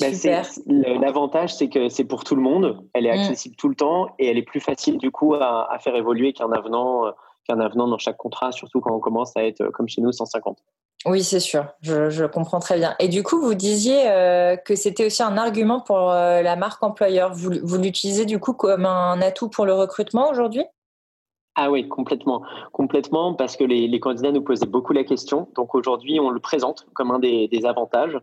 Bah, 0.00 0.12
super. 0.12 0.48
L'avantage, 0.66 1.54
c'est 1.54 1.68
que 1.68 1.88
c'est 1.88 2.02
pour 2.02 2.24
tout 2.24 2.34
le 2.34 2.42
monde. 2.42 2.84
Elle 2.92 3.06
est 3.06 3.16
mm. 3.16 3.20
accessible 3.20 3.54
tout 3.54 3.68
le 3.68 3.76
temps 3.76 4.08
et 4.18 4.26
elle 4.26 4.36
est 4.36 4.42
plus 4.42 4.58
facile 4.58 4.98
du 4.98 5.12
coup 5.12 5.34
à, 5.34 5.72
à 5.72 5.78
faire 5.78 5.94
évoluer 5.94 6.32
qu'un 6.32 6.50
avenant, 6.50 7.06
euh, 7.06 7.10
qu'un 7.46 7.60
avenant 7.60 7.86
dans 7.86 7.98
chaque 7.98 8.16
contrat, 8.16 8.50
surtout 8.50 8.80
quand 8.80 8.96
on 8.96 8.98
commence 9.00 9.36
à 9.36 9.44
être 9.44 9.64
comme 9.68 9.86
chez 9.86 10.00
nous 10.00 10.10
150. 10.10 10.58
Oui, 11.06 11.22
c'est 11.22 11.40
sûr, 11.40 11.66
je, 11.82 12.24
comprends 12.26 12.60
très 12.60 12.78
bien. 12.78 12.94
Et 12.98 13.08
du 13.08 13.22
coup, 13.22 13.38
vous 13.38 13.52
disiez 13.52 14.08
euh, 14.08 14.56
que 14.56 14.74
c'était 14.74 15.04
aussi 15.04 15.22
un 15.22 15.36
argument 15.36 15.80
pour 15.80 16.10
euh, 16.10 16.40
la 16.40 16.56
marque 16.56 16.82
employeur. 16.82 17.34
Vous, 17.34 17.78
l'utilisez 17.78 18.24
du 18.24 18.38
coup 18.38 18.54
comme 18.54 18.86
un 18.86 19.20
atout 19.20 19.50
pour 19.50 19.66
le 19.66 19.74
recrutement 19.74 20.30
aujourd'hui? 20.30 20.64
Ah 21.56 21.70
oui, 21.70 21.88
complètement, 21.88 22.42
complètement, 22.72 23.34
parce 23.34 23.56
que 23.56 23.64
les, 23.64 24.00
candidats 24.00 24.32
nous 24.32 24.42
posaient 24.42 24.66
beaucoup 24.66 24.94
la 24.94 25.04
question. 25.04 25.48
Donc 25.54 25.74
aujourd'hui, 25.74 26.18
on 26.20 26.30
le 26.30 26.40
présente 26.40 26.86
comme 26.94 27.10
un 27.10 27.18
des, 27.18 27.66
avantages. 27.66 28.18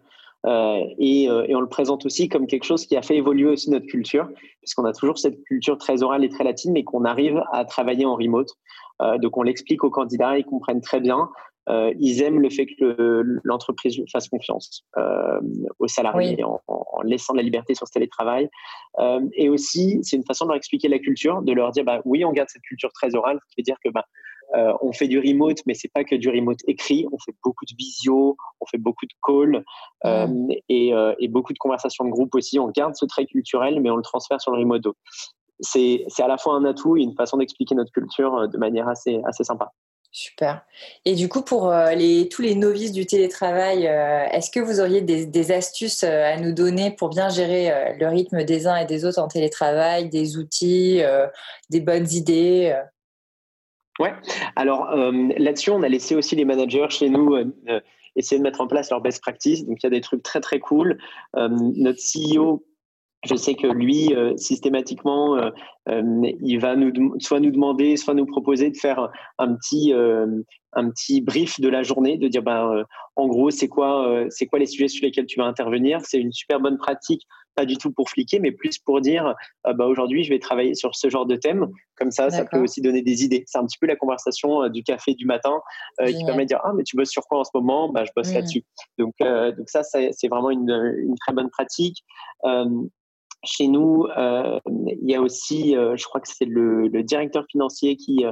Euh, 0.48 0.84
et, 0.98 1.30
on 1.30 1.62
le 1.62 1.70
présente 1.70 2.08
aussi 2.08 2.30
comme 2.30 2.48
quelque 2.48 2.64
chose 2.64 2.88
qui 2.88 2.98
a 2.98 3.04
fait 3.04 3.16
évoluer 3.16 3.52
aussi 3.52 3.70
notre 3.70 3.86
culture, 3.86 4.28
puisqu'on 4.60 4.86
a 4.86 4.92
toujours 4.92 5.20
cette 5.20 5.44
culture 5.44 5.78
très 5.78 6.02
orale 6.02 6.24
et 6.24 6.30
très 6.30 6.44
latine, 6.44 6.72
mais 6.72 6.84
qu'on 6.84 7.06
arrive 7.06 7.44
à 7.54 7.64
travailler 7.64 8.08
en 8.08 8.16
remote. 8.16 8.50
donc 9.20 9.38
on 9.38 9.44
l'explique 9.44 9.84
aux 9.84 9.92
candidats, 9.92 10.40
ils 10.40 10.46
comprennent 10.46 10.82
très 10.82 11.00
bien. 11.00 11.30
Euh, 11.70 11.94
ils 12.00 12.22
aiment 12.24 12.40
le 12.40 12.50
fait 12.50 12.66
que 12.66 13.24
l'entreprise 13.44 14.02
fasse 14.12 14.28
confiance 14.30 14.84
euh, 14.98 15.40
aux 15.80 15.88
salariés 15.88 16.44
en, 16.44 16.60
laissant 17.04 17.34
de 17.34 17.38
la 17.38 17.44
liberté 17.44 17.76
sur 17.76 17.88
ce 17.88 17.94
télétravail. 17.94 18.50
Euh, 19.00 19.22
et 19.34 19.50
aussi, 19.50 20.00
c'est 20.02 20.16
une 20.18 20.26
façon 20.26 20.46
de 20.46 20.50
leur 20.50 20.58
expliquer 20.58 20.88
la 20.88 21.00
culture, 21.00 21.42
de 21.42 21.54
leur 21.54 21.72
dire 21.72 21.84
bah, 21.84 22.02
oui, 22.06 22.26
on 22.26 22.32
garde 22.32 22.50
cette 22.50 22.64
culture 22.64 22.92
très 22.94 23.16
orale, 23.16 23.40
ce 23.48 23.56
qui 23.56 23.62
veut 23.62 23.64
dire 23.64 23.78
que 23.84 23.90
bah, 23.90 24.06
on 24.82 24.92
fait 24.92 25.08
du 25.08 25.18
remote, 25.18 25.60
mais 25.66 25.74
c'est 25.74 25.92
pas 25.94 26.04
que 26.04 26.16
du 26.16 26.30
remote 26.30 26.60
écrit. 26.68 27.08
On 27.14 27.18
fait 27.20 27.34
beaucoup 27.42 27.64
de 27.64 27.74
visio, 27.78 28.36
on 28.60 28.66
fait 28.66 28.78
beaucoup 28.78 29.06
de 29.06 29.14
calls 29.26 29.64
et, 30.68 30.92
et, 31.20 31.28
beaucoup 31.30 31.54
de 31.54 31.58
conversations 31.58 32.04
de 32.04 32.10
groupe 32.10 32.36
aussi. 32.36 32.60
On 32.60 32.68
garde 32.68 32.94
ce 32.96 33.06
trait 33.06 33.26
culturel, 33.26 33.80
mais 33.80 33.90
on 33.90 33.96
le 33.96 34.02
transfère 34.02 34.42
sur 34.42 34.52
le 34.52 34.60
remote. 34.60 34.84
C'est 35.62 36.06
à 36.20 36.28
la 36.28 36.38
fois 36.38 36.56
un 36.56 36.66
atout 36.66 36.98
et 36.98 37.02
une 37.02 37.16
façon 37.16 37.38
d'expliquer 37.38 37.76
notre 37.76 37.94
culture 37.94 38.50
de 38.50 38.58
manière 38.58 38.90
assez, 38.90 39.22
assez 39.24 39.46
sympa. 39.46 39.72
Super. 40.14 40.66
Et 41.06 41.16
du 41.16 41.30
coup, 41.30 41.42
pour 41.42 41.70
euh, 41.70 41.94
tous 42.30 42.42
les 42.42 42.56
novices 42.56 42.92
du 42.92 43.06
télétravail, 43.06 43.88
euh, 43.88 44.26
est-ce 44.32 44.52
que 44.52 44.60
vous 44.60 44.82
auriez 44.82 45.00
des, 45.00 45.52
astuces 45.54 46.04
euh, 46.04 46.34
à 46.34 46.38
nous 46.38 46.52
donner 46.52 46.92
pour 46.92 47.08
bien 47.08 47.30
gérer 47.30 47.96
le 47.98 48.08
rythme 48.08 48.44
des 48.44 48.68
uns 48.68 48.76
et 48.76 48.86
des 48.86 49.06
autres 49.06 49.20
en 49.20 49.30
télétravail, 49.30 50.10
des 50.10 50.38
outils, 50.38 51.02
des 51.70 51.80
bonnes 51.80 52.12
idées 52.12 52.78
Ouais. 54.00 54.14
Alors 54.56 54.88
là-dessus, 55.38 55.70
on 55.70 55.84
a 55.84 55.90
laissé 55.90 56.16
aussi 56.16 56.36
les 56.36 56.46
managers 56.46 56.88
chez 56.90 57.10
nous 57.10 57.36
essayer 58.16 58.38
de 58.38 58.44
mettre 58.44 58.62
en 58.62 58.68
place 58.68 58.90
leur 58.90 59.02
best 59.02 59.22
practice. 59.22 59.66
Donc 59.66 59.78
il 59.82 59.86
y 59.86 59.88
a 59.88 59.92
des 59.92 60.02
trucs 60.02 60.24
très 60.24 60.42
très 60.42 60.60
cool. 60.60 60.98
notre 61.36 62.00
CEO 62.00 62.66
je 63.24 63.36
sais 63.36 63.54
que 63.54 63.68
lui, 63.68 64.16
systématiquement, 64.36 65.52
il 65.88 66.58
va 66.60 66.76
nous, 66.76 67.20
soit 67.20 67.40
nous 67.40 67.52
demander, 67.52 67.98
soit 67.98 68.14
nous 68.14 68.26
proposer 68.26 68.70
de 68.70 68.78
faire 68.78 69.10
un 69.38 69.56
petit, 69.56 69.94
un 69.94 70.90
petit 70.90 71.22
brief 71.22 71.60
de 71.60 71.70
la 71.70 71.84
journée, 71.84 72.18
de 72.18 72.28
dire 72.28 72.44
ben, 72.44 72.84
en 73.16 73.28
gros 73.28 73.50
c'est 73.50 73.68
quoi, 73.68 74.26
c'est 74.30 74.46
quoi 74.46 74.60
les 74.60 74.68
sujets 74.68 74.88
sur 74.88 75.06
lesquels 75.06 75.26
tu 75.26 75.40
vas 75.40 75.46
intervenir? 75.46 76.02
C'est 76.04 76.20
une 76.20 76.32
super 76.32 76.60
bonne 76.60 76.78
pratique 76.78 77.24
pas 77.56 77.66
du 77.66 77.78
tout 77.78 77.92
pour 77.92 78.10
fliquer, 78.10 78.40
mais 78.40 78.52
plus 78.52 78.78
pour 78.80 79.02
dire 79.02 79.36
euh, 79.68 79.74
bah, 79.74 79.86
aujourd'hui, 79.86 80.24
je 80.24 80.30
vais 80.30 80.40
travailler 80.40 80.76
sur 80.76 80.96
ce 80.96 81.10
genre 81.10 81.26
de 81.26 81.36
thème. 81.36 81.68
Comme 81.96 82.12
ça, 82.12 82.30
ça 82.30 82.46
peut 82.46 82.60
aussi 82.60 82.82
donner 82.82 83.02
des 83.02 83.24
idées. 83.24 83.44
C'est 83.48 83.58
un 83.58 83.66
petit 83.66 83.78
peu 83.78 83.88
la 83.88 83.96
conversation 83.96 84.64
euh, 84.64 84.70
du 84.70 84.84
café 84.84 85.14
du 85.14 85.26
matin 85.26 85.60
euh, 86.00 86.12
qui 86.12 86.24
permet 86.26 86.44
de 86.44 86.50
dire 86.50 86.62
Ah, 86.64 86.72
mais 86.74 86.84
tu 86.84 86.96
bosses 86.96 87.12
sur 87.12 87.24
quoi 87.24 87.40
en 87.40 87.44
ce 87.44 87.52
moment? 87.54 87.90
Bah, 87.90 88.04
Je 88.06 88.12
bosse 88.16 88.32
mmh. 88.32 88.36
là-dessus. 88.36 88.64
Donc, 88.98 89.14
donc, 89.20 89.70
ça, 89.70 89.84
c'est 89.84 90.28
vraiment 90.28 90.50
une, 90.50 90.70
une, 90.70 91.16
très 91.16 91.34
bonne 91.34 91.50
pratique. 91.50 92.04
Chez 93.44 93.68
nous, 93.68 94.08
il 94.18 95.10
y 95.10 95.16
a 95.16 95.22
aussi, 95.22 95.74
je 95.74 96.04
crois 96.06 96.22
que 96.22 96.28
c'est 96.28 96.46
le, 96.46 96.88
le, 96.88 97.04
directeur 97.04 97.46
financier 97.50 97.96
qui 97.96 98.26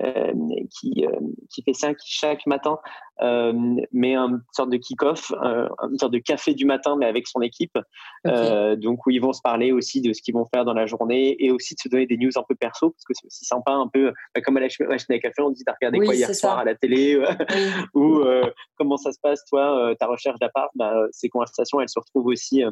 euh, 0.00 0.32
qui, 0.70 1.04
euh, 1.04 1.10
qui 1.50 1.62
fait 1.62 1.72
ça, 1.72 1.92
qui 1.92 2.08
chaque 2.08 2.46
matin 2.46 2.78
euh, 3.20 3.52
met 3.92 4.14
une 4.14 4.40
sorte 4.52 4.70
de 4.70 4.76
kick-off, 4.76 5.32
une 5.32 5.98
sorte 5.98 6.12
de 6.12 6.18
café 6.18 6.54
du 6.54 6.66
matin, 6.66 6.94
mais 6.96 7.06
avec 7.06 7.26
son 7.26 7.40
équipe. 7.40 7.76
donc, 8.24 9.04
où 9.06 9.10
ils 9.10 9.20
vont 9.20 9.32
se 9.32 9.40
parler 9.42 9.72
aussi 9.72 10.00
de 10.00 10.12
ce 10.12 10.22
qu'ils 10.22 10.34
vont 10.34 10.46
faire 10.54 10.64
dans 10.64 10.74
la 10.74 10.86
journée 10.86 11.34
et 11.44 11.50
aussi 11.50 11.74
de 11.74 11.80
se 11.80 11.88
donner 11.88 12.06
des 12.06 12.16
news 12.16 12.30
un 12.36 12.44
peu 12.48 12.54
perso, 12.54 12.90
parce 12.90 13.04
que 13.04 13.14
c'est 13.14 13.26
aussi 13.26 13.44
sympa, 13.44 13.72
un 13.72 13.88
peu 13.88 14.12
bah, 14.34 14.40
comme 14.40 14.56
à 14.56 14.60
la 14.60 14.68
machine 14.86 15.14
à 15.14 15.18
café, 15.18 15.42
on 15.42 15.50
dit 15.50 15.64
T'as 15.64 15.72
regardé 15.72 15.98
quoi 15.98 16.14
hier 16.14 16.32
soir 16.32 16.58
à 16.58 16.64
la 16.64 16.76
télé 16.76 17.20
Ou 17.94 18.22
comment 18.76 18.98
ça 18.98 19.10
se 19.10 19.18
passe, 19.20 19.44
toi, 19.46 19.94
ta 19.98 20.06
recherche 20.06 20.38
d'appart 20.38 20.70
bah, 20.76 20.94
Ces 21.10 21.28
conversations, 21.28 21.80
elles 21.80 21.88
se 21.88 21.98
retrouvent 21.98 22.26
aussi 22.26 22.62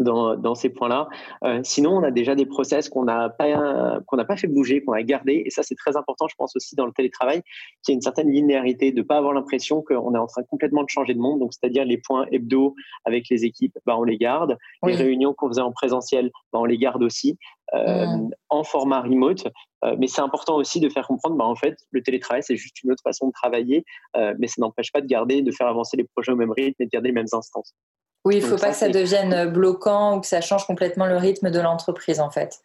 dans, 0.00 0.36
dans, 0.36 0.54
ces 0.54 0.68
points-là. 0.68 1.08
Euh, 1.44 1.60
sinon, 1.62 1.92
on 1.92 2.02
a 2.02 2.10
déjà 2.10 2.34
des 2.34 2.46
process 2.46 2.88
qu'on 2.88 3.04
n'a 3.04 3.28
pas, 3.28 4.00
qu'on 4.06 4.16
n'a 4.16 4.24
pas 4.24 4.36
fait 4.36 4.46
bouger, 4.46 4.82
qu'on 4.82 4.92
a 4.92 5.02
gardé. 5.02 5.42
Et 5.46 5.50
ça, 5.50 5.62
c'est 5.62 5.74
très 5.74 5.96
important, 5.96 6.26
je 6.28 6.34
pense 6.36 6.56
aussi 6.56 6.74
dans 6.74 6.86
le 6.86 6.92
télétravail, 6.92 7.42
qu'il 7.82 7.92
y 7.92 7.94
ait 7.94 7.96
une 7.96 8.02
certaine 8.02 8.30
linéarité, 8.30 8.92
de 8.92 8.98
ne 8.98 9.02
pas 9.02 9.16
avoir 9.16 9.32
l'impression 9.32 9.82
qu'on 9.82 10.14
est 10.14 10.18
en 10.18 10.26
train 10.26 10.42
complètement 10.44 10.82
de 10.82 10.88
changer 10.88 11.14
de 11.14 11.20
monde. 11.20 11.40
Donc, 11.40 11.52
c'est-à-dire 11.52 11.84
les 11.84 11.98
points 11.98 12.26
hebdo 12.32 12.74
avec 13.04 13.28
les 13.30 13.44
équipes, 13.44 13.78
bah, 13.86 13.96
on 13.98 14.04
les 14.04 14.18
garde. 14.18 14.56
Les 14.84 14.94
réunions 14.94 15.34
qu'on 15.34 15.48
faisait 15.48 15.60
en 15.60 15.72
présentiel, 15.72 16.30
bah, 16.52 16.58
on 16.60 16.64
les 16.64 16.78
garde 16.78 17.02
aussi. 17.02 17.38
Euh, 17.74 18.04
mm. 18.04 18.30
en 18.48 18.64
format 18.64 19.00
remote. 19.00 19.46
Euh, 19.84 19.94
mais 19.96 20.08
c'est 20.08 20.20
important 20.20 20.56
aussi 20.56 20.80
de 20.80 20.88
faire 20.88 21.06
comprendre, 21.06 21.36
bah, 21.36 21.44
en 21.44 21.54
fait, 21.54 21.76
le 21.92 22.02
télétravail, 22.02 22.42
c'est 22.42 22.56
juste 22.56 22.82
une 22.82 22.90
autre 22.90 23.02
façon 23.02 23.28
de 23.28 23.32
travailler, 23.32 23.84
euh, 24.16 24.34
mais 24.38 24.48
ça 24.48 24.56
n'empêche 24.58 24.90
pas 24.90 25.00
de 25.00 25.06
garder, 25.06 25.40
de 25.40 25.52
faire 25.52 25.68
avancer 25.68 25.96
les 25.96 26.04
projets 26.04 26.32
au 26.32 26.36
même 26.36 26.50
rythme 26.50 26.82
et 26.82 26.86
de 26.86 26.90
garder 26.90 27.10
les 27.10 27.14
mêmes 27.14 27.26
instances. 27.32 27.74
Oui, 28.24 28.36
il 28.36 28.42
ne 28.42 28.48
faut 28.48 28.56
pas 28.56 28.70
que 28.70 28.76
ça 28.76 28.88
devienne 28.88 29.32
euh, 29.32 29.46
bloquant 29.46 30.16
ou 30.16 30.20
que 30.20 30.26
ça 30.26 30.40
change 30.40 30.66
complètement 30.66 31.06
le 31.06 31.16
rythme 31.16 31.50
de 31.50 31.58
l'entreprise, 31.58 32.20
en 32.20 32.30
fait. 32.30 32.58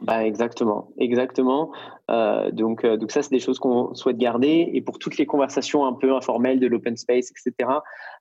Bah, 0.00 0.24
exactement, 0.24 0.88
exactement. 0.98 1.72
Euh, 2.10 2.50
donc, 2.52 2.84
euh, 2.84 2.96
donc 2.96 3.10
ça, 3.10 3.20
c'est 3.22 3.30
des 3.30 3.40
choses 3.40 3.58
qu'on 3.58 3.92
souhaite 3.94 4.16
garder. 4.16 4.70
Et 4.72 4.80
pour 4.80 4.98
toutes 4.98 5.18
les 5.18 5.26
conversations 5.26 5.84
un 5.84 5.92
peu 5.92 6.14
informelles 6.14 6.58
de 6.58 6.66
l'open 6.66 6.96
space, 6.96 7.30
etc., 7.30 7.70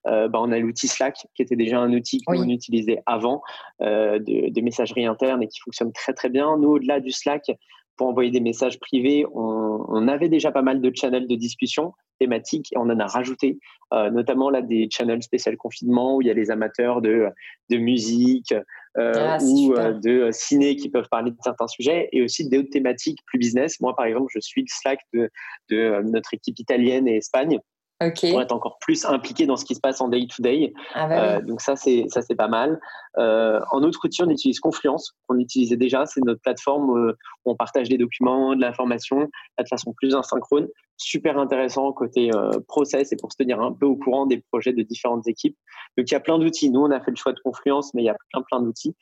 bah, 0.05 0.29
on 0.33 0.51
a 0.51 0.57
l'outil 0.57 0.87
Slack, 0.87 1.27
qui 1.35 1.41
était 1.41 1.55
déjà 1.55 1.79
un 1.79 1.93
outil 1.93 2.21
qu'on 2.21 2.49
utilisait 2.49 3.01
avant 3.05 3.43
de, 3.79 4.49
de, 4.49 4.61
messagerie 4.61 5.05
interne 5.05 5.43
et 5.43 5.47
qui 5.47 5.59
fonctionne 5.59 5.93
très 5.93 6.13
très 6.13 6.29
bien. 6.29 6.57
Nous, 6.57 6.69
au-delà 6.69 6.99
du 6.99 7.11
Slack, 7.11 7.51
pour 7.99 8.07
envoyer 8.07 8.31
des 8.31 8.39
messages 8.39 8.79
privés, 8.79 9.25
on, 9.33 9.83
on, 9.89 10.07
avait 10.07 10.29
déjà 10.29 10.53
pas 10.53 10.61
mal 10.61 10.79
de 10.79 10.89
channels 10.95 11.27
de 11.27 11.35
discussion 11.35 11.91
thématiques 12.17 12.71
et 12.71 12.77
on 12.77 12.83
en 12.83 12.97
a 12.97 13.07
rajouté, 13.07 13.59
euh, 13.93 14.09
notamment 14.09 14.49
là 14.49 14.61
des 14.61 14.87
channels 14.89 15.21
spécial 15.21 15.57
confinement 15.57 16.15
où 16.15 16.21
il 16.21 16.29
y 16.29 16.31
a 16.31 16.33
les 16.33 16.49
amateurs 16.49 17.01
de, 17.01 17.27
de 17.69 17.77
musique 17.77 18.53
euh, 18.97 19.11
ah, 19.17 19.37
ou 19.41 19.73
euh, 19.73 19.91
de 19.91 20.29
ciné 20.31 20.77
qui 20.77 20.87
peuvent 20.89 21.09
parler 21.11 21.31
de 21.31 21.37
certains 21.43 21.67
sujets 21.67 22.07
et 22.13 22.21
aussi 22.23 22.47
d'autres 22.47 22.69
thématiques 22.69 23.19
plus 23.25 23.37
business. 23.37 23.81
Moi, 23.81 23.93
par 23.93 24.05
exemple, 24.05 24.27
je 24.33 24.39
suis 24.39 24.61
le 24.61 24.67
Slack 24.69 25.01
de, 25.13 25.29
de 25.69 26.01
notre 26.03 26.33
équipe 26.33 26.57
italienne 26.57 27.05
et 27.05 27.17
Espagne 27.17 27.59
pour 27.99 28.41
être 28.41 28.53
encore 28.53 28.77
plus 28.79 29.05
impliqué 29.05 29.45
dans 29.45 29.57
ce 29.57 29.65
qui 29.65 29.75
se 29.75 29.79
passe 29.79 29.99
en 29.99 30.07
day 30.07 30.25
to 30.27 30.41
day. 30.41 30.73
Ah 30.93 31.07
bah 31.07 31.23
euh, 31.23 31.41
donc 31.41 31.61
ça 31.61 31.75
c'est 31.75 32.05
ça 32.07 32.21
c'est 32.21 32.35
pas 32.35 32.47
mal. 32.47 32.79
Euh, 33.17 33.59
en 33.71 33.83
autre 33.83 33.99
outil, 34.05 34.23
on 34.23 34.29
utilise 34.29 34.59
Confluence 34.59 35.13
qu'on 35.27 35.37
utilisait 35.37 35.75
déjà. 35.75 36.05
C'est 36.05 36.23
notre 36.23 36.41
plateforme 36.41 36.89
où 36.89 37.13
on 37.45 37.55
partage 37.55 37.89
des 37.89 37.97
documents, 37.97 38.55
de 38.55 38.61
l'information 38.61 39.29
de 39.59 39.67
façon 39.67 39.93
plus 39.93 40.15
asynchrone. 40.15 40.67
Super 40.97 41.37
intéressant 41.37 41.91
côté 41.91 42.29
euh, 42.33 42.51
process 42.67 43.11
et 43.11 43.17
pour 43.17 43.31
se 43.31 43.37
tenir 43.37 43.61
un 43.61 43.73
peu 43.73 43.85
au 43.85 43.95
courant 43.95 44.25
des 44.25 44.43
projets 44.51 44.73
de 44.73 44.81
différentes 44.81 45.27
équipes. 45.27 45.57
Donc 45.97 46.09
il 46.09 46.13
y 46.13 46.17
a 46.17 46.19
plein 46.19 46.39
d'outils. 46.39 46.69
Nous 46.69 46.81
on 46.81 46.91
a 46.91 47.01
fait 47.01 47.11
le 47.11 47.17
choix 47.17 47.33
de 47.33 47.39
Confluence, 47.39 47.93
mais 47.93 48.03
il 48.03 48.05
y 48.05 48.09
a 48.09 48.15
plein 48.31 48.41
plein 48.43 48.61
d'outils. 48.61 48.95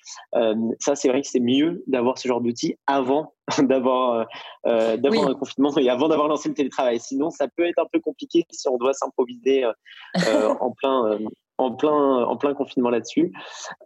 ça 0.79 0.95
c'est 0.95 1.09
vrai 1.09 1.21
que 1.21 1.27
c'est 1.27 1.39
mieux 1.39 1.83
d'avoir 1.87 2.17
ce 2.17 2.27
genre 2.27 2.41
d'outils 2.41 2.77
avant 2.87 3.33
d'avoir 3.61 4.27
euh, 4.65 4.97
d'avoir 4.97 5.29
un 5.29 5.33
confinement 5.33 5.75
et 5.77 5.89
avant 5.89 6.07
d'avoir 6.07 6.27
lancé 6.27 6.49
le 6.49 6.55
télétravail. 6.55 6.99
Sinon, 6.99 7.29
ça 7.29 7.47
peut 7.47 7.65
être 7.65 7.79
un 7.79 7.87
peu 7.91 7.99
compliqué 7.99 8.45
si 8.51 8.67
on 8.67 8.77
doit 8.77 8.93
s'improviser 8.93 9.63
euh, 9.63 9.71
euh, 10.27 10.53
en 10.59 10.71
plein 10.71 11.19
en 11.57 11.71
plein 11.71 11.91
en 11.91 12.37
plein 12.37 12.53
confinement 12.53 12.89
là-dessus. 12.89 13.31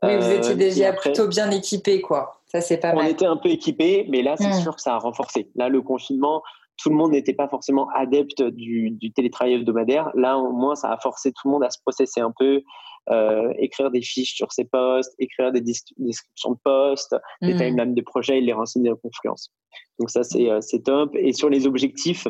Oui, 0.04 0.18
vous 0.18 0.32
étiez 0.32 0.56
déjà 0.56 0.94
plutôt 0.94 1.28
bien 1.28 1.52
équipé, 1.52 2.02
quoi. 2.02 2.42
Ça 2.48 2.60
c'est 2.60 2.78
pas 2.78 2.94
mal. 2.94 3.06
On 3.06 3.08
était 3.08 3.28
un 3.28 3.38
peu 3.38 3.50
équipé, 3.50 4.08
mais 4.10 4.24
là 4.24 4.36
c'est 4.38 4.50
hmm. 4.50 4.62
sûr 4.62 4.76
que 4.76 4.82
ça 4.82 4.96
a 4.96 4.98
renforcé. 4.98 5.50
Là, 5.56 5.70
le 5.70 5.82
confinement, 5.82 6.42
tout 6.82 6.90
le 6.90 6.96
monde 6.96 7.12
n'était 7.12 7.34
pas 7.34 7.48
forcément 7.48 7.88
adepte 7.96 8.42
du, 8.42 8.92
du, 8.92 9.12
télétravail 9.12 9.56
hebdomadaire. 9.56 10.10
Là, 10.16 10.38
au 10.38 10.52
moins, 10.52 10.76
ça 10.76 10.92
a 10.92 10.98
forcé 10.98 11.32
tout 11.32 11.48
le 11.48 11.52
monde 11.52 11.64
à 11.64 11.70
se 11.70 11.80
processer 11.82 12.22
un 12.22 12.34
peu, 12.38 12.62
euh, 13.10 13.54
écrire 13.58 13.92
des 13.92 14.02
fiches 14.02 14.36
sur 14.36 14.52
ses 14.52 14.66
postes, 14.66 15.14
écrire 15.20 15.52
des 15.52 15.62
descriptions 15.62 16.52
de 16.52 16.58
postes, 16.64 17.16
des 17.42 17.54
mmh. 17.54 17.58
timelines 17.58 17.96
de 17.96 18.02
projets 18.02 18.38
et 18.38 18.42
les 18.42 18.54
renseigner 18.54 18.92
en 18.92 18.96
Confluence. 18.96 19.52
Donc 20.00 20.10
ça, 20.10 20.24
c'est 20.24 20.50
euh, 20.50 20.60
top. 20.84 21.16
Et 21.16 21.34
sur 21.34 21.50
les 21.50 21.68
objectifs, 21.68 22.28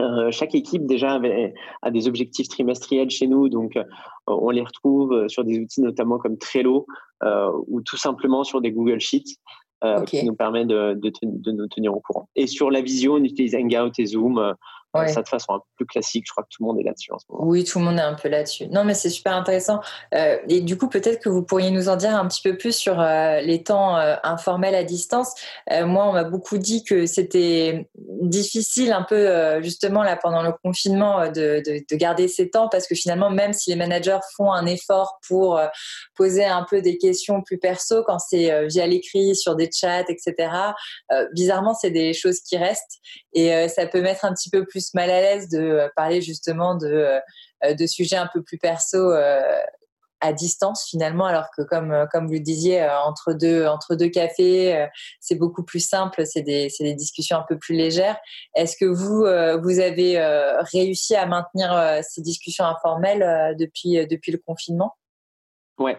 euh, 0.00 0.30
chaque 0.30 0.54
équipe 0.54 0.86
déjà 0.86 1.12
avait, 1.12 1.54
a 1.82 1.90
des 1.90 2.06
objectifs 2.08 2.48
trimestriels 2.48 3.10
chez 3.10 3.26
nous, 3.26 3.48
donc 3.48 3.78
on 4.26 4.50
les 4.50 4.62
retrouve 4.62 5.28
sur 5.28 5.44
des 5.44 5.60
outils 5.60 5.80
notamment 5.80 6.18
comme 6.18 6.38
Trello 6.38 6.86
ou 7.68 7.80
tout 7.82 7.96
simplement 7.96 8.42
sur 8.42 8.60
des 8.60 8.72
Google 8.72 9.00
Sheets. 9.00 9.36
Qui 10.06 10.24
nous 10.24 10.34
permet 10.34 10.64
de, 10.64 10.94
de, 10.94 11.12
de, 11.22 11.52
nous 11.52 11.66
tenir 11.68 11.94
au 11.94 12.00
courant. 12.00 12.28
Et 12.36 12.46
sur 12.46 12.70
la 12.70 12.80
vision, 12.80 13.14
on 13.14 13.24
utilise 13.24 13.54
Hangout 13.54 13.92
et 13.98 14.06
Zoom 14.06 14.54
ça 15.08 15.22
de 15.22 15.28
façon 15.28 15.54
un 15.54 15.58
peu 15.58 15.64
plus 15.76 15.86
classique. 15.86 16.24
Je 16.26 16.32
crois 16.32 16.44
que 16.44 16.48
tout 16.50 16.62
le 16.62 16.68
monde 16.68 16.80
est 16.80 16.84
là-dessus 16.84 17.12
en 17.12 17.18
ce 17.18 17.24
moment. 17.28 17.44
Oui, 17.44 17.64
tout 17.64 17.78
le 17.78 17.84
monde 17.84 17.98
est 17.98 18.02
un 18.02 18.14
peu 18.14 18.28
là-dessus. 18.28 18.66
Non, 18.68 18.84
mais 18.84 18.94
c'est 18.94 19.10
super 19.10 19.34
intéressant. 19.34 19.80
Euh, 20.14 20.38
et 20.48 20.60
du 20.60 20.78
coup, 20.78 20.88
peut-être 20.88 21.20
que 21.20 21.28
vous 21.28 21.42
pourriez 21.42 21.70
nous 21.70 21.88
en 21.88 21.96
dire 21.96 22.16
un 22.16 22.26
petit 22.28 22.42
peu 22.42 22.56
plus 22.56 22.74
sur 22.74 23.00
euh, 23.00 23.40
les 23.40 23.62
temps 23.62 23.98
euh, 23.98 24.16
informels 24.22 24.74
à 24.74 24.84
distance. 24.84 25.34
moi, 25.70 26.08
on 26.08 26.12
m'a 26.12 26.24
beaucoup 26.24 26.58
dit 26.58 26.84
que 26.84 27.06
c'était 27.06 27.88
difficile 28.20 28.92
un 28.92 29.02
peu, 29.02 29.60
justement, 29.62 30.02
là, 30.02 30.16
pendant 30.16 30.42
le 30.42 30.52
confinement, 30.62 31.28
de, 31.28 31.62
de, 31.64 31.96
garder 31.96 32.28
ces 32.28 32.50
temps 32.50 32.68
parce 32.68 32.86
que 32.86 32.94
finalement, 32.94 33.30
même 33.30 33.52
si 33.52 33.70
les 33.70 33.76
managers 33.76 34.18
font 34.36 34.52
un 34.52 34.66
effort 34.66 35.18
pour 35.26 35.60
poser 36.16 36.44
un 36.44 36.64
peu 36.68 36.80
des 36.80 36.98
questions 36.98 37.42
plus 37.42 37.58
perso, 37.58 38.02
quand 38.04 38.18
c'est 38.18 38.66
via 38.66 38.86
l'écrit, 38.86 39.34
sur 39.34 39.56
des 39.56 39.70
chats, 39.72 40.04
etc., 40.08 40.50
bizarrement, 41.32 41.74
c'est 41.74 41.90
des 41.90 42.12
choses 42.12 42.40
qui 42.40 42.56
restent 42.56 43.00
et 43.32 43.68
ça 43.68 43.86
peut 43.86 44.00
mettre 44.00 44.24
un 44.24 44.32
petit 44.32 44.50
peu 44.50 44.64
plus 44.64 44.83
mal 44.92 45.10
à 45.10 45.20
l'aise 45.20 45.48
de 45.48 45.58
euh, 45.58 45.88
parler 45.96 46.20
justement 46.20 46.74
de, 46.74 47.20
euh, 47.64 47.74
de 47.74 47.86
sujets 47.86 48.16
un 48.16 48.28
peu 48.32 48.42
plus 48.42 48.58
perso 48.58 48.98
euh, 48.98 49.40
à 50.20 50.32
distance 50.32 50.86
finalement, 50.88 51.24
alors 51.24 51.46
que 51.56 51.62
comme, 51.62 52.06
comme 52.10 52.26
vous 52.26 52.34
le 52.34 52.40
disiez, 52.40 52.82
entre 53.04 53.34
deux, 53.34 53.66
entre 53.66 53.94
deux 53.94 54.08
cafés, 54.08 54.86
c'est 55.20 55.34
beaucoup 55.34 55.62
plus 55.62 55.86
simple, 55.86 56.24
c'est 56.24 56.40
des, 56.40 56.68
des, 56.80 56.94
discussions 56.94 57.36
un 57.36 57.44
peu 57.46 57.58
plus 57.58 57.74
légères. 57.74 58.16
Est-ce 58.54 58.74
que 58.78 58.86
vous, 58.86 59.26
vous 59.60 59.80
avez 59.80 60.18
réussi 60.72 61.14
à 61.14 61.26
maintenir 61.26 62.00
ces 62.02 62.22
discussions 62.22 62.64
informelles 62.64 63.54
depuis, 63.58 64.06
depuis 64.06 64.32
le 64.32 64.38
confinement? 64.38 64.96
Ouais. 65.78 65.98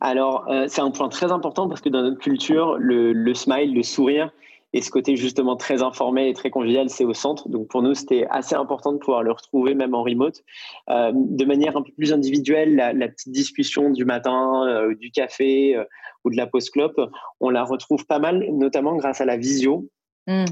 Alors, 0.00 0.48
c'est 0.66 0.80
un 0.80 0.90
point 0.90 1.08
très 1.08 1.30
important 1.30 1.68
parce 1.68 1.80
que 1.80 1.90
dans 1.90 2.02
notre 2.02 2.18
culture, 2.18 2.76
le, 2.76 3.12
le 3.12 3.34
smile, 3.34 3.72
le 3.72 3.84
sourire, 3.84 4.32
et 4.72 4.82
ce 4.82 4.90
côté 4.90 5.16
justement 5.16 5.56
très 5.56 5.82
informel 5.82 6.28
et 6.28 6.32
très 6.32 6.50
convivial, 6.50 6.88
c'est 6.90 7.04
au 7.04 7.14
centre. 7.14 7.48
Donc 7.48 7.68
pour 7.68 7.82
nous, 7.82 7.94
c'était 7.94 8.26
assez 8.30 8.54
important 8.54 8.92
de 8.92 8.98
pouvoir 8.98 9.22
le 9.22 9.32
retrouver 9.32 9.74
même 9.74 9.94
en 9.94 10.02
remote. 10.02 10.42
Euh, 10.88 11.10
de 11.14 11.44
manière 11.44 11.76
un 11.76 11.82
peu 11.82 11.92
plus 11.92 12.12
individuelle, 12.12 12.76
la, 12.76 13.08
petite 13.08 13.32
discussion 13.32 13.90
du 13.90 14.04
matin, 14.04 14.66
euh, 14.68 14.94
du 14.94 15.10
café 15.10 15.76
euh, 15.76 15.84
ou 16.24 16.30
de 16.30 16.36
la 16.36 16.46
pause 16.46 16.70
clope, 16.70 17.00
on 17.40 17.50
la 17.50 17.64
retrouve 17.64 18.06
pas 18.06 18.18
mal, 18.18 18.46
notamment 18.52 18.94
grâce 18.96 19.20
à 19.20 19.24
la 19.24 19.36
visio. 19.36 19.88
Hmm. 20.26 20.44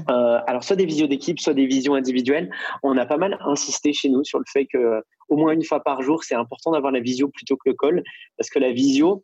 alors 0.47 0.63
soit 0.63 0.75
des 0.75 0.85
visios 0.85 1.05
d'équipe, 1.05 1.39
soit 1.39 1.53
des 1.53 1.67
visions 1.67 1.93
individuelles. 1.93 2.51
On 2.83 2.97
a 2.97 3.05
pas 3.05 3.17
mal 3.17 3.37
insisté 3.45 3.93
chez 3.93 4.09
nous 4.09 4.25
sur 4.25 4.39
le 4.39 4.43
fait 4.51 4.65
que 4.65 5.01
au 5.29 5.37
moins 5.37 5.53
une 5.53 5.63
fois 5.63 5.81
par 5.81 6.01
jour, 6.01 6.23
c'est 6.23 6.33
important 6.35 6.71
d'avoir 6.71 6.91
la 6.91 6.99
visio 6.99 7.29
plutôt 7.29 7.55
que 7.55 7.69
le 7.69 7.75
call, 7.75 8.03
parce 8.35 8.49
que 8.49 8.57
la 8.59 8.73
visio, 8.73 9.21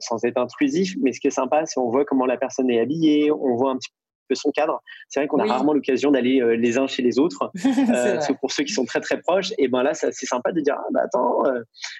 sans 0.00 0.22
être 0.24 0.36
intrusif, 0.36 0.94
mais 1.00 1.12
ce 1.12 1.20
qui 1.20 1.28
est 1.28 1.30
sympa, 1.30 1.64
c'est 1.64 1.78
on 1.78 1.90
voit 1.90 2.04
comment 2.04 2.26
la 2.26 2.36
personne 2.36 2.70
est 2.70 2.80
habillée, 2.80 3.30
on 3.30 3.54
voit 3.54 3.70
un 3.70 3.76
petit 3.76 3.92
peu 4.28 4.34
son 4.34 4.50
cadre. 4.50 4.80
C'est 5.08 5.20
vrai 5.20 5.28
qu'on 5.28 5.38
a 5.38 5.44
rarement 5.44 5.72
l'occasion 5.72 6.10
d'aller 6.10 6.40
les 6.56 6.78
uns 6.78 6.86
chez 6.86 7.02
les 7.02 7.18
autres. 7.18 7.50
pour 8.40 8.52
ceux 8.52 8.64
qui 8.64 8.72
sont 8.72 8.84
très 8.84 9.00
très 9.00 9.20
proches, 9.20 9.52
et 9.58 9.68
ben 9.68 9.82
là, 9.82 9.94
c'est 9.94 10.12
sympa 10.12 10.52
de 10.52 10.60
dire, 10.60 10.76
ah, 10.78 10.88
bah, 10.92 11.00
attends. 11.04 11.42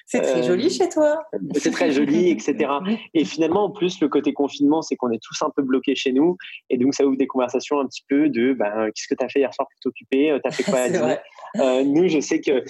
c'est 0.06 0.20
très 0.20 0.42
joli 0.42 0.70
chez 0.70 0.88
toi. 0.88 1.22
C'est 1.56 1.70
très 1.70 1.90
joli, 1.92 2.30
etc. 2.30 2.70
Et 3.14 3.24
finalement, 3.24 3.64
en 3.64 3.70
plus, 3.70 4.00
le 4.00 4.08
côté 4.08 4.32
confinement, 4.32 4.82
c'est 4.82 4.96
qu'on 4.96 5.10
est 5.10 5.22
tous 5.22 5.42
un 5.42 5.50
peu 5.54 5.62
bloqués 5.62 5.94
chez 5.94 6.12
nous. 6.12 6.36
Et 6.70 6.78
donc, 6.78 6.94
ça 6.94 7.04
ouvre 7.04 7.16
des 7.16 7.26
conversations 7.26 7.80
un 7.80 7.86
petit 7.86 8.04
peu 8.08 8.28
de 8.28 8.52
ben, 8.52 8.90
qu'est-ce 8.94 9.08
que 9.08 9.14
tu 9.14 9.24
as 9.24 9.28
fait 9.28 9.40
hier 9.40 9.54
soir 9.54 9.68
pour 9.68 9.80
t'occuper 9.80 10.38
Tu 10.42 10.48
as 10.48 10.50
fait 10.50 10.64
quoi 10.64 10.78
à 10.80 10.88
dîner? 10.88 11.84
Nous, 11.84 12.08
je 12.08 12.20
sais 12.20 12.40
que 12.40 12.64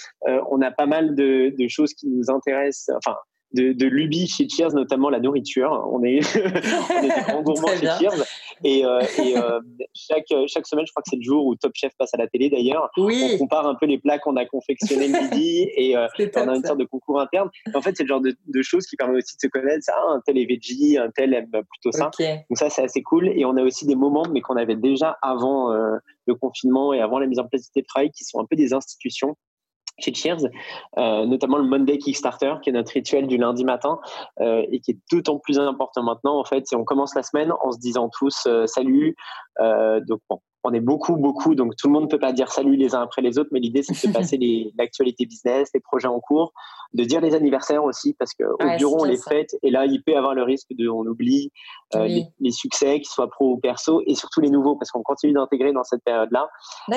on 0.50 0.60
a 0.62 0.70
pas 0.70 0.86
mal 0.86 1.14
de, 1.14 1.54
de 1.56 1.68
choses 1.68 1.94
qui 1.94 2.08
nous 2.08 2.30
intéressent. 2.30 2.94
Enfin, 2.96 3.16
de, 3.54 3.72
de 3.72 3.86
lubie 3.86 4.26
chez 4.26 4.48
Cheers, 4.48 4.74
notamment 4.74 5.08
la 5.08 5.20
nourriture. 5.20 5.88
On 5.90 6.02
est, 6.02 6.20
on 6.36 6.98
est 6.98 7.02
des 7.02 7.08
grands 7.28 7.42
gourmands 7.42 7.68
chez 7.68 7.86
Cheers. 7.98 8.24
Et, 8.62 8.84
euh, 8.84 9.00
et 9.18 9.36
euh, 9.36 9.60
chaque, 9.94 10.32
chaque 10.46 10.66
semaine, 10.66 10.86
je 10.86 10.92
crois 10.92 11.02
que 11.02 11.10
c'est 11.10 11.16
le 11.16 11.22
jour 11.22 11.46
où 11.46 11.54
Top 11.54 11.72
Chef 11.74 11.92
passe 11.96 12.12
à 12.14 12.18
la 12.18 12.26
télé 12.26 12.50
d'ailleurs. 12.50 12.90
Oui. 12.96 13.30
On 13.34 13.38
compare 13.38 13.66
un 13.66 13.74
peu 13.74 13.86
les 13.86 13.98
plats 13.98 14.18
qu'on 14.18 14.36
a 14.36 14.44
confectionnés 14.44 15.08
le 15.08 15.20
midi 15.20 15.68
et 15.76 15.96
euh, 15.96 16.06
on 16.36 16.48
a 16.48 16.56
une 16.56 16.64
sorte 16.64 16.78
de 16.78 16.84
concours 16.84 17.20
interne. 17.20 17.48
en 17.74 17.80
fait, 17.80 17.96
c'est 17.96 18.02
le 18.02 18.08
genre 18.08 18.20
de, 18.20 18.34
de, 18.46 18.62
choses 18.62 18.86
qui 18.86 18.96
permettent 18.96 19.24
aussi 19.24 19.36
de 19.36 19.40
se 19.40 19.46
connaître. 19.48 19.84
Ça, 19.84 19.94
un 20.08 20.20
tel 20.24 20.38
est 20.38 20.46
veggie, 20.46 20.98
un 20.98 21.10
tel 21.10 21.34
aime 21.34 21.50
plutôt 21.50 21.92
ça. 21.92 22.10
Donc 22.18 22.58
ça, 22.58 22.70
c'est 22.70 22.82
assez 22.82 23.02
cool. 23.02 23.28
Et 23.28 23.44
on 23.44 23.56
a 23.56 23.62
aussi 23.62 23.86
des 23.86 23.96
moments, 23.96 24.24
mais 24.32 24.40
qu'on 24.40 24.56
avait 24.56 24.76
déjà 24.76 25.16
avant 25.22 25.70
le 25.72 26.34
confinement 26.34 26.92
et 26.92 27.00
avant 27.00 27.18
la 27.18 27.26
mise 27.26 27.38
en 27.38 27.46
place 27.46 27.62
du 27.62 27.70
télétravail, 27.70 28.10
qui 28.10 28.24
sont 28.24 28.40
un 28.40 28.46
peu 28.46 28.56
des 28.56 28.72
institutions 28.72 29.36
chez 29.98 30.12
Cheers, 30.12 30.48
euh, 30.98 31.26
notamment 31.26 31.58
le 31.58 31.64
Monday 31.64 31.98
Kickstarter, 31.98 32.54
qui 32.62 32.70
est 32.70 32.72
notre 32.72 32.92
rituel 32.92 33.26
du 33.26 33.36
lundi 33.36 33.64
matin 33.64 33.98
euh, 34.40 34.64
et 34.70 34.80
qui 34.80 34.92
est 34.92 34.98
d'autant 35.10 35.38
plus 35.38 35.58
important 35.58 36.02
maintenant. 36.02 36.38
En 36.38 36.44
fait, 36.44 36.66
si 36.66 36.74
on 36.76 36.84
commence 36.84 37.14
la 37.14 37.22
semaine 37.22 37.52
en 37.62 37.72
se 37.72 37.78
disant 37.78 38.08
tous 38.08 38.46
euh, 38.46 38.66
salut. 38.66 39.16
donc 39.58 40.20
bon, 40.28 40.40
on 40.64 40.72
est 40.72 40.80
beaucoup, 40.80 41.16
beaucoup, 41.16 41.54
donc 41.54 41.76
tout 41.76 41.88
le 41.88 41.92
monde 41.92 42.04
ne 42.04 42.08
peut 42.08 42.18
pas 42.18 42.32
dire 42.32 42.50
salut 42.50 42.76
les 42.76 42.94
uns 42.94 43.02
après 43.02 43.20
les 43.20 43.38
autres, 43.38 43.50
mais 43.52 43.60
l'idée 43.60 43.82
c'est 43.82 44.08
de 44.08 44.12
passer 44.12 44.72
l'actualité 44.78 45.26
business, 45.26 45.68
les 45.74 45.80
projets 45.80 46.08
en 46.08 46.20
cours, 46.20 46.52
de 46.94 47.04
dire 47.04 47.20
les 47.20 47.34
anniversaires 47.34 47.84
aussi, 47.84 48.14
parce 48.14 48.32
qu'au 48.32 48.56
bureau 48.78 49.02
on 49.02 49.04
les 49.04 49.18
fête, 49.18 49.54
et 49.62 49.70
là 49.70 49.84
il 49.84 50.02
peut 50.02 50.12
y 50.12 50.16
avoir 50.16 50.34
le 50.34 50.42
risque 50.42 50.68
de, 50.70 50.88
on 50.88 51.04
oublie 51.06 51.52
euh, 51.94 52.08
les, 52.40 52.50
succès, 52.50 53.00
qu'ils 53.00 53.10
soient 53.10 53.28
pro 53.28 53.52
ou 53.52 53.58
perso, 53.58 54.02
et 54.06 54.14
surtout 54.14 54.40
les 54.40 54.50
nouveaux, 54.50 54.74
parce 54.76 54.90
qu'on 54.90 55.02
continue 55.02 55.34
d'intégrer 55.34 55.72
dans 55.72 55.84
cette 55.84 56.02
période-là. 56.02 56.48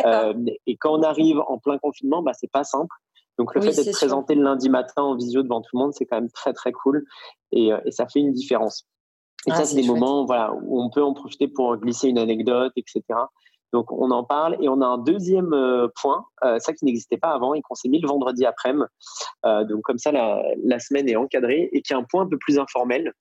Euh, 0.06 0.34
et 0.66 0.78
quand 0.78 0.98
on 0.98 1.04
arrive 1.04 1.40
en 1.48 1.58
plein 1.58 1.78
confinement, 1.78 2.24
bah, 2.24 2.32
c'est 2.34 2.52
pas 2.52 2.64
simple. 2.64 2.96
Donc 3.38 3.54
le 3.54 3.62
fait 3.62 3.84
d'être 3.84 3.96
présenté 3.96 4.34
le 4.34 4.44
lundi 4.44 4.70
matin 4.70 5.04
en 5.04 5.16
visio 5.16 5.44
devant 5.44 5.62
tout 5.62 5.70
le 5.74 5.80
monde, 5.80 5.94
c'est 5.94 6.06
quand 6.06 6.16
même 6.16 6.32
très 6.32 6.54
très 6.54 6.72
cool, 6.72 7.06
et, 7.52 7.74
euh, 7.74 7.80
et 7.86 7.92
ça 7.92 8.08
fait 8.08 8.20
une 8.20 8.32
différence. 8.32 8.88
Et 9.46 9.52
ça, 9.52 9.60
ah, 9.60 9.66
c'est 9.66 9.80
des 9.80 9.88
moments 9.88 10.26
voilà, 10.26 10.54
où 10.54 10.82
on 10.82 10.90
peut 10.90 11.04
en 11.04 11.14
profiter 11.14 11.48
pour 11.48 11.78
glisser 11.78 12.10
une 12.10 12.18
anecdote, 12.18 12.74
etc. 12.76 13.02
Donc 13.74 13.92
on 13.92 14.12
en 14.12 14.24
parle 14.24 14.58
et 14.62 14.70
on 14.70 14.82
a 14.82 14.86
un 14.86 14.98
deuxième 14.98 15.54
euh, 15.54 15.88
point, 16.02 16.26
euh, 16.44 16.60
ça 16.60 16.74
qui 16.74 16.86
n'existait 16.86 17.18
pas 17.18 17.30
avant 17.30 17.54
et 17.54 17.62
qu'on 17.62 17.76
s'est 17.76 17.90
mis 17.90 18.00
le 18.00 18.08
vendredi 18.08 18.46
après-midi. 18.46 18.86
Euh, 19.46 19.64
donc 19.66 19.82
comme 19.82 19.98
ça 19.98 20.12
la, 20.12 20.42
la, 20.64 20.80
semaine 20.80 21.10
est 21.10 21.16
encadrée 21.16 21.70
et 21.72 21.82
qui 21.82 21.94
est 21.94 21.96
un 21.96 22.04
point 22.04 22.24
un 22.24 22.28
peu 22.28 22.38
plus 22.38 22.60
informel 22.60 23.14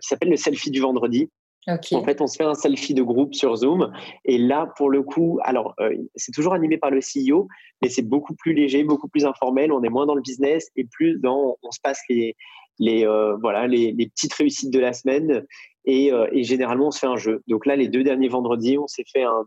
qui 0.00 0.08
s'appelle 0.08 0.30
le 0.30 0.36
selfie 0.36 0.70
du 0.70 0.80
vendredi. 0.80 1.30
En 1.68 2.04
fait, 2.04 2.22
on 2.22 2.26
se 2.26 2.36
fait 2.36 2.44
un 2.44 2.54
selfie 2.54 2.94
de 2.94 3.02
groupe 3.02 3.34
sur 3.34 3.54
Zoom. 3.56 3.92
Et 4.24 4.38
là, 4.38 4.72
pour 4.78 4.88
le 4.88 5.02
coup, 5.02 5.38
alors, 5.42 5.74
c'est 6.14 6.32
toujours 6.32 6.54
animé 6.54 6.78
par 6.78 6.90
le 6.90 7.00
CEO, 7.00 7.48
mais 7.82 7.90
c'est 7.90 8.02
beaucoup 8.02 8.34
plus 8.34 8.54
léger, 8.54 8.82
beaucoup 8.82 9.08
plus 9.08 9.26
informel. 9.26 9.72
On 9.72 9.82
est 9.82 9.90
moins 9.90 10.06
dans 10.06 10.14
le 10.14 10.22
business 10.22 10.70
et 10.76 10.84
plus 10.84 11.18
dans, 11.20 11.58
on 11.62 11.70
se 11.70 11.80
passe 11.82 12.00
les, 12.08 12.34
les, 12.78 13.04
voilà, 13.42 13.66
les, 13.66 13.92
les 13.92 14.06
petites 14.08 14.32
réussites 14.32 14.72
de 14.72 14.80
la 14.80 14.94
semaine. 14.94 15.44
Et, 15.84 16.10
et, 16.32 16.44
généralement, 16.44 16.86
on 16.86 16.90
se 16.90 17.00
fait 17.00 17.06
un 17.06 17.16
jeu. 17.16 17.42
Donc 17.46 17.66
là, 17.66 17.76
les 17.76 17.88
deux 17.88 18.04
derniers 18.04 18.28
vendredis, 18.28 18.78
on 18.78 18.86
s'est 18.86 19.04
fait 19.12 19.24
un, 19.24 19.44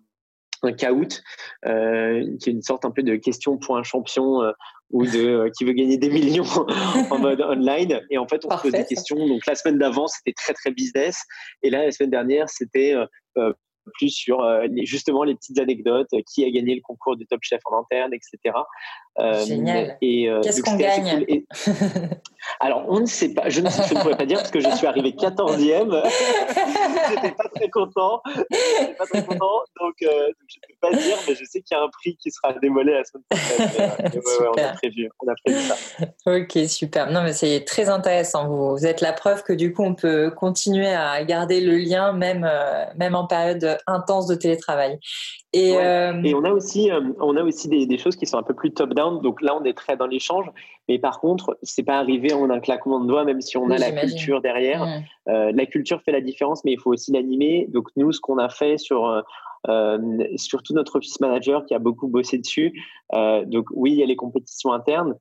un 0.63 0.73
caout, 0.73 1.21
euh, 1.65 2.23
qui 2.41 2.49
est 2.49 2.53
une 2.53 2.61
sorte 2.61 2.85
un 2.85 2.91
peu 2.91 3.03
de 3.03 3.15
question 3.15 3.57
pour 3.57 3.77
un 3.77 3.83
champion 3.83 4.41
euh, 4.41 4.51
ou 4.91 5.05
de 5.05 5.19
euh, 5.19 5.49
qui 5.57 5.65
veut 5.65 5.73
gagner 5.73 5.97
des 5.97 6.09
millions 6.09 6.45
en 7.11 7.19
mode 7.19 7.41
online. 7.41 8.01
Et 8.09 8.17
en 8.17 8.27
fait, 8.27 8.45
on 8.45 8.57
se 8.57 8.61
pose 8.61 8.71
des 8.71 8.85
questions. 8.85 9.27
Donc 9.27 9.45
la 9.45 9.55
semaine 9.55 9.77
d'avant, 9.77 10.07
c'était 10.07 10.33
très 10.33 10.53
très 10.53 10.71
business, 10.71 11.23
et 11.63 11.69
là 11.69 11.85
la 11.85 11.91
semaine 11.91 12.11
dernière, 12.11 12.49
c'était 12.49 12.95
plus 13.93 14.09
sur 14.09 14.41
justement 14.83 15.23
les 15.23 15.35
petites 15.35 15.59
anecdotes, 15.59 16.09
qui 16.33 16.43
a 16.43 16.51
gagné 16.51 16.75
le 16.75 16.81
concours 16.81 17.15
de 17.15 17.23
Top 17.23 17.39
Chef 17.41 17.61
en 17.65 17.79
interne, 17.79 18.13
etc. 18.13 18.57
Génial. 19.45 19.97
Qu'est-ce 19.99 20.61
qu'on 20.61 20.75
gagne 20.75 21.25
Alors, 22.59 22.85
on 22.87 22.99
ne 23.01 23.05
sait 23.05 23.33
pas, 23.33 23.49
je 23.49 23.61
ne, 23.61 23.69
pourrais 23.99 24.15
pas 24.15 24.25
dire 24.25 24.37
parce 24.37 24.51
que 24.51 24.59
je 24.59 24.69
suis 24.69 24.87
arrivé 24.87 25.11
14e. 25.11 26.01
J'étais 27.09 27.31
pas 27.31 27.49
très 27.53 27.69
content. 27.69 28.21
pas 28.23 29.05
très 29.05 29.23
content. 29.23 29.61
Donc, 29.79 29.95
euh, 30.03 30.31
je 30.47 30.57
ne 30.57 30.67
peux 30.67 30.79
pas 30.81 30.91
dire, 30.91 31.17
mais 31.27 31.35
je 31.35 31.45
sais 31.45 31.61
qu'il 31.61 31.77
y 31.77 31.79
a 31.79 31.83
un 31.83 31.89
prix 31.89 32.15
qui 32.17 32.31
sera 32.31 32.53
démolé 32.53 32.93
la 32.93 33.03
semaine 33.03 33.23
prochaine. 33.29 34.21
on, 34.55 34.61
a 34.61 34.73
prévu, 34.73 35.09
on 35.21 35.31
a 35.31 35.35
prévu 35.45 35.61
ça. 35.61 35.75
Ok, 36.25 36.67
super. 36.67 37.11
Non, 37.11 37.21
mais 37.23 37.33
c'est 37.33 37.63
très 37.65 37.89
intéressant. 37.89 38.47
Vous, 38.47 38.85
êtes 38.85 39.01
la 39.01 39.13
preuve 39.13 39.43
que 39.43 39.53
du 39.53 39.73
coup, 39.73 39.83
on 39.83 39.95
peut 39.95 40.31
continuer 40.31 40.93
à 40.93 41.23
garder 41.23 41.61
le 41.61 41.77
lien 41.77 42.13
même, 42.13 42.47
euh, 42.49 42.85
même 42.95 43.15
en 43.15 43.27
période 43.27 43.77
intense 43.87 44.27
de 44.27 44.35
télétravail. 44.35 44.99
Et, 45.57 45.77
euh, 45.77 46.21
Et 46.23 46.35
on 46.35 46.43
a 46.43 46.51
aussi, 46.51 46.89
on 47.19 47.35
a 47.35 47.43
aussi 47.43 47.67
des, 47.67 47.85
des, 47.85 47.97
choses 47.97 48.15
qui 48.15 48.25
sont 48.25 48.37
un 48.37 48.43
peu 48.43 48.53
plus 48.53 48.71
top-down. 48.71 49.21
Donc 49.21 49.41
là, 49.41 49.57
on 49.59 49.63
est 49.63 49.73
très 49.73 49.97
dans 49.97 50.05
l'échange. 50.05 50.45
Mais 50.87 50.99
par 50.99 51.19
contre, 51.19 51.57
c'est 51.63 51.83
pas 51.83 51.97
arrivé 51.97 52.33
en 52.33 52.49
un 52.49 52.59
claquement 52.59 52.99
de 52.99 53.07
doigts, 53.07 53.25
même 53.25 53.41
si 53.41 53.57
on 53.57 53.69
a 53.69 53.77
la 53.77 53.91
culture 53.91 54.41
derrière. 54.41 54.85
Mm. 54.85 55.03
Euh, 55.29 55.51
la 55.53 55.65
culture 55.65 56.01
fait 56.01 56.11
la 56.11 56.21
différence, 56.21 56.63
mais 56.63 56.73
il 56.73 56.79
faut 56.79 56.91
aussi 56.91 57.11
l'animer. 57.11 57.67
Donc 57.69 57.89
nous, 57.95 58.11
ce 58.11 58.21
qu'on 58.21 58.37
a 58.37 58.49
fait 58.49 58.77
sur 58.77 59.07
euh, 59.07 59.21
euh, 59.67 59.97
surtout 60.35 60.73
notre 60.73 60.97
office 60.97 61.19
manager 61.19 61.65
qui 61.65 61.73
a 61.73 61.79
beaucoup 61.79 62.07
bossé 62.07 62.37
dessus. 62.37 62.73
donc 63.13 63.65
oui, 63.71 63.91
il 63.93 63.97
y 63.97 64.03
a 64.03 64.05
les 64.05 64.15
compétitions 64.15 64.71
internes, 64.71 65.15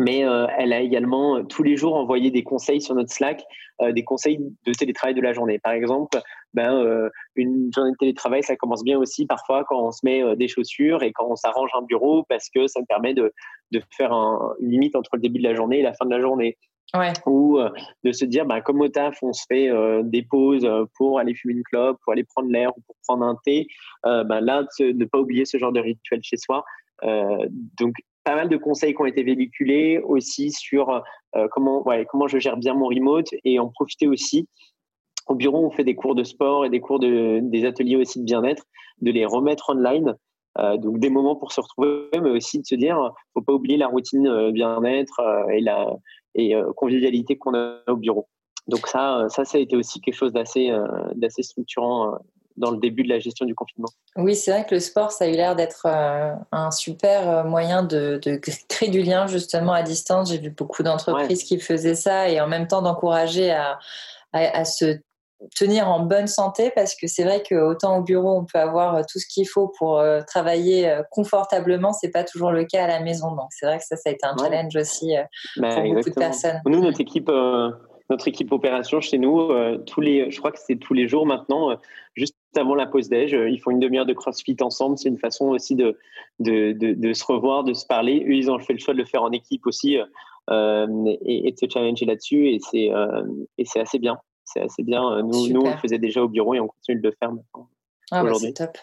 mais 0.00 0.24
elle 0.58 0.72
a 0.72 0.80
également 0.80 1.44
tous 1.44 1.62
les 1.62 1.76
jours 1.76 1.94
envoyé 1.94 2.30
des 2.30 2.42
conseils 2.42 2.80
sur 2.80 2.94
notre 2.94 3.12
Slack, 3.12 3.44
des 3.80 4.02
conseils 4.02 4.38
de 4.66 4.72
télétravail 4.72 5.14
de 5.14 5.20
la 5.20 5.34
journée. 5.34 5.58
Par 5.58 5.72
exemple, 5.72 6.18
ben, 6.54 7.10
une 7.36 7.70
journée 7.74 7.92
de 7.92 7.96
télétravail, 7.98 8.42
ça 8.42 8.56
commence 8.56 8.82
bien 8.82 8.98
aussi 8.98 9.26
parfois 9.26 9.64
quand 9.68 9.78
on 9.78 9.92
se 9.92 10.00
met 10.02 10.36
des 10.36 10.48
chaussures 10.48 11.02
et 11.02 11.12
quand 11.12 11.26
on 11.28 11.36
s'arrange 11.36 11.70
un 11.78 11.82
bureau 11.82 12.24
parce 12.28 12.48
que 12.48 12.66
ça 12.66 12.80
me 12.80 12.86
permet 12.86 13.12
de, 13.12 13.32
de 13.72 13.82
faire 13.94 14.12
un, 14.12 14.54
une 14.60 14.70
limite 14.70 14.96
entre 14.96 15.10
le 15.14 15.20
début 15.20 15.38
de 15.38 15.44
la 15.46 15.54
journée 15.54 15.80
et 15.80 15.82
la 15.82 15.92
fin 15.92 16.06
de 16.06 16.10
la 16.10 16.20
journée. 16.20 16.56
Ouais. 16.94 17.12
Ou 17.26 17.60
de 18.02 18.12
se 18.12 18.24
dire, 18.24 18.46
ben, 18.46 18.62
comme 18.62 18.80
au 18.80 18.88
taf, 18.88 19.22
on 19.22 19.34
se 19.34 19.44
fait 19.46 19.70
des 20.04 20.22
pauses 20.22 20.68
pour 20.96 21.18
aller 21.18 21.34
fumer 21.34 21.54
une 21.54 21.62
clope, 21.62 21.98
pour 22.02 22.14
aller 22.14 22.24
prendre 22.24 22.50
l'air 22.50 22.70
ou 22.76 22.80
pour 22.86 22.96
prendre 23.06 23.24
un 23.24 23.36
thé. 23.44 23.66
ben, 24.02 24.40
là, 24.40 24.64
ne 24.80 25.04
pas 25.04 25.18
oublier 25.18 25.44
ce 25.44 25.58
genre 25.58 25.72
de 25.72 25.80
rituel 25.80 26.20
chez 26.22 26.38
soi. 26.38 26.64
donc, 27.02 27.94
pas 28.24 28.34
mal 28.34 28.48
de 28.48 28.56
conseils 28.56 28.94
qui 28.94 29.00
ont 29.00 29.06
été 29.06 29.22
véhiculés 29.22 29.98
aussi 29.98 30.52
sur 30.52 31.02
comment, 31.52 31.86
ouais, 31.86 32.06
comment 32.08 32.28
je 32.28 32.38
gère 32.38 32.56
bien 32.56 32.74
mon 32.74 32.86
remote 32.86 33.28
et 33.44 33.58
en 33.58 33.68
profiter 33.68 34.06
aussi 34.06 34.46
au 35.30 35.36
bureau, 35.36 35.64
on 35.64 35.70
fait 35.70 35.84
des 35.84 35.94
cours 35.94 36.16
de 36.16 36.24
sport 36.24 36.64
et 36.64 36.70
des 36.70 36.80
cours 36.80 36.98
de, 36.98 37.38
des 37.42 37.64
ateliers 37.64 37.96
aussi 37.96 38.18
de 38.18 38.24
bien-être, 38.24 38.64
de 39.00 39.12
les 39.12 39.24
remettre 39.24 39.70
online. 39.70 40.16
Euh, 40.58 40.76
donc 40.76 40.98
des 40.98 41.10
moments 41.10 41.36
pour 41.36 41.52
se 41.52 41.60
retrouver, 41.60 42.08
mais 42.20 42.30
aussi 42.30 42.58
de 42.58 42.66
se 42.66 42.74
dire, 42.74 43.12
faut 43.32 43.40
pas 43.40 43.52
oublier 43.52 43.76
la 43.76 43.86
routine 43.86 44.26
euh, 44.26 44.50
bien-être 44.50 45.20
euh, 45.20 45.46
et 45.50 45.60
la 45.60 45.96
et 46.34 46.54
convivialité 46.76 47.36
qu'on 47.36 47.54
a 47.54 47.80
au 47.88 47.96
bureau. 47.96 48.28
Donc 48.68 48.86
ça, 48.86 49.26
ça, 49.30 49.44
ça 49.44 49.58
a 49.58 49.60
été 49.60 49.76
aussi 49.76 50.00
quelque 50.00 50.14
chose 50.14 50.32
d'assez 50.32 50.72
structurant 51.42 52.18
dans 52.56 52.70
le 52.70 52.78
début 52.78 53.02
de 53.02 53.08
la 53.08 53.18
gestion 53.18 53.46
du 53.46 53.54
confinement. 53.54 53.88
Oui, 54.16 54.34
c'est 54.34 54.50
vrai 54.50 54.66
que 54.66 54.74
le 54.74 54.80
sport, 54.80 55.12
ça 55.12 55.24
a 55.24 55.28
eu 55.28 55.32
l'air 55.32 55.56
d'être 55.56 55.86
un 55.86 56.70
super 56.70 57.44
moyen 57.44 57.82
de, 57.82 58.20
de, 58.22 58.40
créer 58.68 58.90
du 58.90 59.02
lien 59.02 59.26
justement 59.26 59.72
à 59.72 59.82
distance. 59.82 60.30
J'ai 60.30 60.38
vu 60.38 60.50
beaucoup 60.50 60.82
d'entreprises 60.82 61.44
qui 61.44 61.58
faisaient 61.58 61.94
ça 61.94 62.28
et 62.28 62.40
en 62.40 62.48
même 62.48 62.66
temps 62.66 62.82
d'encourager 62.82 63.50
à, 63.50 63.78
à, 64.32 64.58
à, 64.58 64.64
se 64.64 65.00
tenir 65.56 65.88
en 65.88 66.00
bonne 66.00 66.26
santé 66.26 66.70
parce 66.74 66.94
que 66.94 67.06
c'est 67.06 67.24
vrai 67.24 67.42
qu'autant 67.42 67.98
au 67.98 68.02
bureau 68.02 68.38
on 68.38 68.44
peut 68.44 68.58
avoir 68.58 68.94
euh, 68.94 69.02
tout 69.10 69.18
ce 69.18 69.26
qu'il 69.26 69.48
faut 69.48 69.72
pour 69.78 69.98
euh, 69.98 70.20
travailler 70.26 70.88
euh, 70.88 71.02
confortablement, 71.10 71.92
c'est 71.92 72.10
pas 72.10 72.24
toujours 72.24 72.52
le 72.52 72.64
cas 72.64 72.84
à 72.84 72.88
la 72.88 73.00
maison. 73.00 73.30
Donc 73.30 73.48
c'est 73.50 73.66
vrai 73.66 73.78
que 73.78 73.84
ça, 73.84 73.96
ça 73.96 74.10
a 74.10 74.12
été 74.12 74.26
un 74.26 74.36
challenge 74.36 74.76
aussi 74.76 75.14
bah, 75.56 75.74
pour 75.74 75.94
beaucoup 75.94 76.10
de 76.10 76.14
personnes. 76.14 76.60
Nous, 76.66 76.80
notre 76.80 77.00
équipe, 77.00 77.30
notre 78.10 78.28
équipe 78.28 78.52
opération 78.52 79.00
chez 79.00 79.18
nous, 79.18 79.50
tous 79.84 80.00
les, 80.00 80.30
je 80.30 80.38
crois 80.38 80.52
que 80.52 80.58
c'est 80.64 80.76
tous 80.76 80.94
les 80.94 81.08
jours 81.08 81.26
maintenant, 81.26 81.76
juste 82.14 82.36
avant 82.56 82.74
la 82.74 82.86
pause 82.86 83.08
déj, 83.08 83.32
ils 83.32 83.58
font 83.60 83.70
une 83.70 83.80
demi-heure 83.80 84.06
de 84.06 84.12
CrossFit 84.12 84.56
ensemble. 84.60 84.98
C'est 84.98 85.08
une 85.08 85.18
façon 85.18 85.46
aussi 85.48 85.76
de 85.76 85.98
de, 86.38 86.72
de, 86.72 87.12
se 87.12 87.24
revoir, 87.24 87.64
de 87.64 87.74
se 87.74 87.86
parler. 87.86 88.24
Eux, 88.26 88.34
ils 88.34 88.50
ont 88.50 88.58
fait 88.58 88.72
le 88.72 88.78
choix 88.78 88.94
de 88.94 88.98
le 88.98 89.04
faire 89.04 89.22
en 89.22 89.30
équipe 89.30 89.66
aussi. 89.66 89.94
et, 89.94 90.06
et, 90.50 91.52
de 91.52 91.56
se 91.56 91.66
challenger 91.72 92.06
là-dessus 92.06 92.48
et 92.48 92.58
c'est 92.60 92.90
et 93.58 93.64
c'est 93.64 93.80
assez 93.80 93.98
bien 93.98 94.18
c'est 94.52 94.60
assez 94.60 94.82
bien. 94.82 95.02
Euh, 95.12 95.22
nous, 95.22 95.48
nous, 95.48 95.60
on 95.60 95.70
le 95.70 95.76
faisait 95.76 95.98
déjà 95.98 96.22
au 96.22 96.28
bureau 96.28 96.54
et 96.54 96.60
on 96.60 96.68
continue 96.68 97.00
de 97.00 97.08
le 97.08 97.14
faire 97.18 97.32
maintenant. 97.32 97.68
Ah 98.12 98.24
bah 98.24 98.32
c'est 98.40 98.54
top. 98.54 98.76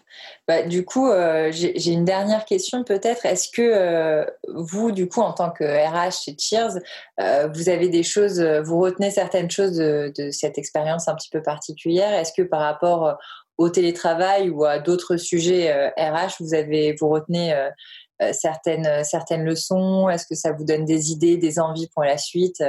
Bah, 0.47 0.63
du 0.63 0.86
coup, 0.86 1.10
euh, 1.10 1.51
j'ai 1.51 1.91
une 1.91 2.06
dernière 2.06 2.45
question 2.45 2.86
peut-être. 2.86 3.25
Est-ce 3.25 3.49
que 3.49 3.62
euh, 3.62 4.25
vous, 4.56 4.93
du 4.93 5.10
coup, 5.10 5.19
en 5.19 5.34
tant 5.34 5.51
que 5.51 5.65
RH 5.65 6.23
chez 6.23 6.36
Cheers, 6.39 6.80
vous 7.53 7.67
avez 7.67 7.89
des 7.89 8.03
choses, 8.03 8.41
vous 8.41 8.80
retenez 8.80 9.12
certaines 9.12 9.51
choses 9.51 9.75
de, 9.75 10.13
de 10.17 10.32
cette 10.32 10.58
expérience 10.58 11.10
un 11.10 11.15
petit 11.15 11.30
peu 11.30 11.41
particulière? 11.41 12.13
Est-ce 12.13 12.32
que 12.32 12.41
par 12.41 12.62
rapport 12.62 13.17
au 13.58 13.70
télétravail 13.70 14.50
ou 14.50 14.65
à 14.65 14.80
d'autres 14.80 15.17
sujets 15.17 15.91
RH, 15.98 16.36
vous 16.39 16.54
avez 16.54 16.96
vous 17.00 17.10
retenez 17.10 17.54
certaines 18.32 19.04
certaines 19.04 19.43
leçons? 19.43 20.10
Est-ce 20.10 20.28
que 20.28 20.36
ça 20.36 20.52
vous 20.52 20.63
donne 20.63 20.86
des 20.86 21.12
idées, 21.12 21.38
des 21.38 21.60
envies 21.60 21.89
pour 21.93 22.04
la 22.04 22.17
suite 22.17 22.62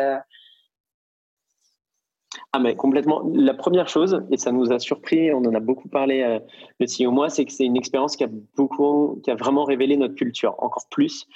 ah 2.52 2.58
mais 2.58 2.76
complètement. 2.76 3.22
La 3.34 3.54
première 3.54 3.88
chose, 3.88 4.22
et 4.30 4.36
ça 4.36 4.52
nous 4.52 4.72
a 4.72 4.78
surpris, 4.78 5.32
on 5.32 5.38
en 5.38 5.54
a 5.54 5.60
beaucoup 5.60 5.88
parlé 5.88 6.22
euh, 6.22 6.38
le 6.78 6.86
CEO 6.86 7.10
moi, 7.10 7.28
c'est 7.28 7.44
que 7.44 7.52
c'est 7.52 7.64
une 7.64 7.76
expérience 7.76 8.16
qui 8.16 8.24
a 8.24 8.28
beaucoup, 8.56 9.20
qui 9.24 9.30
a 9.30 9.34
vraiment 9.34 9.64
révélé 9.64 9.96
notre 9.96 10.14
culture 10.14 10.54
encore 10.58 10.86
plus. 10.90 11.26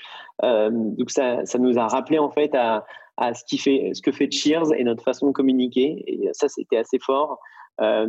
Euh, 0.42 0.70
donc 0.70 1.10
ça, 1.10 1.44
ça, 1.44 1.58
nous 1.58 1.78
a 1.78 1.86
rappelé 1.86 2.18
en 2.18 2.30
fait 2.30 2.54
à, 2.54 2.84
à, 3.16 3.34
ce 3.34 3.44
qui 3.44 3.58
fait, 3.58 3.90
ce 3.94 4.02
que 4.02 4.12
fait 4.12 4.30
Cheers 4.30 4.72
et 4.76 4.84
notre 4.84 5.02
façon 5.02 5.28
de 5.28 5.32
communiquer. 5.32 6.02
Et 6.06 6.28
ça, 6.32 6.48
c'était 6.48 6.78
assez 6.78 6.98
fort. 6.98 7.38
Euh, 7.80 8.06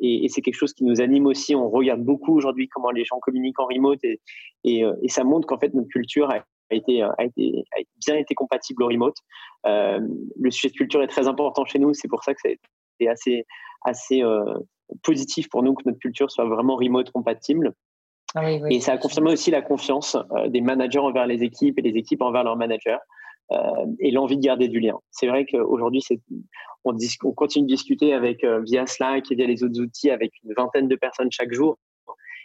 et, 0.00 0.24
et 0.24 0.28
c'est 0.28 0.40
quelque 0.40 0.54
chose 0.54 0.72
qui 0.72 0.84
nous 0.84 1.00
anime 1.00 1.26
aussi. 1.26 1.54
On 1.54 1.68
regarde 1.68 2.02
beaucoup 2.02 2.34
aujourd'hui 2.36 2.68
comment 2.68 2.90
les 2.90 3.04
gens 3.04 3.18
communiquent 3.18 3.60
en 3.60 3.66
remote 3.66 3.98
et, 4.04 4.20
et, 4.64 4.84
euh, 4.84 4.94
et 5.02 5.08
ça 5.08 5.24
montre 5.24 5.46
qu'en 5.46 5.58
fait 5.58 5.74
notre 5.74 5.88
culture 5.88 6.30
a 6.30 6.44
a 6.70 6.76
été, 6.76 7.02
a 7.02 7.24
été, 7.24 7.64
a 7.76 7.80
bien 8.06 8.16
été 8.16 8.34
compatible 8.34 8.82
au 8.82 8.88
remote. 8.88 9.16
Euh, 9.66 10.00
le 10.40 10.50
sujet 10.50 10.68
de 10.68 10.74
culture 10.74 11.02
est 11.02 11.08
très 11.08 11.28
important 11.28 11.64
chez 11.64 11.78
nous, 11.78 11.92
c'est 11.94 12.08
pour 12.08 12.22
ça 12.22 12.34
que 12.34 12.40
c'est 12.42 13.08
assez, 13.08 13.44
assez 13.82 14.22
euh, 14.22 14.54
positif 15.02 15.48
pour 15.48 15.62
nous 15.62 15.74
que 15.74 15.82
notre 15.86 15.98
culture 15.98 16.30
soit 16.30 16.44
vraiment 16.44 16.76
remote 16.76 17.10
compatible. 17.10 17.74
Ah 18.36 18.48
et 18.70 18.78
ça 18.78 18.92
a 18.92 18.98
confirmé 18.98 19.32
aussi 19.32 19.50
la 19.50 19.60
confiance 19.60 20.16
euh, 20.36 20.48
des 20.48 20.60
managers 20.60 21.00
envers 21.00 21.26
les 21.26 21.42
équipes 21.42 21.78
et 21.78 21.82
les 21.82 21.98
équipes 21.98 22.22
envers 22.22 22.44
leurs 22.44 22.56
managers. 22.56 22.98
Et 23.98 24.10
l'envie 24.10 24.36
de 24.36 24.42
garder 24.42 24.68
du 24.68 24.80
lien. 24.80 24.96
C'est 25.10 25.26
vrai 25.26 25.44
qu'aujourd'hui, 25.44 26.02
on, 26.84 26.96
on, 27.24 27.32
continue 27.32 27.66
de 27.66 27.72
discuter 27.72 28.12
avec 28.12 28.44
via 28.44 28.86
Slack 28.86 29.30
et 29.32 29.34
via 29.34 29.46
les 29.46 29.64
autres 29.64 29.80
outils 29.80 30.10
avec 30.10 30.32
une 30.44 30.54
vingtaine 30.56 30.88
de 30.88 30.96
personnes 30.96 31.32
chaque 31.32 31.52
jour. 31.52 31.78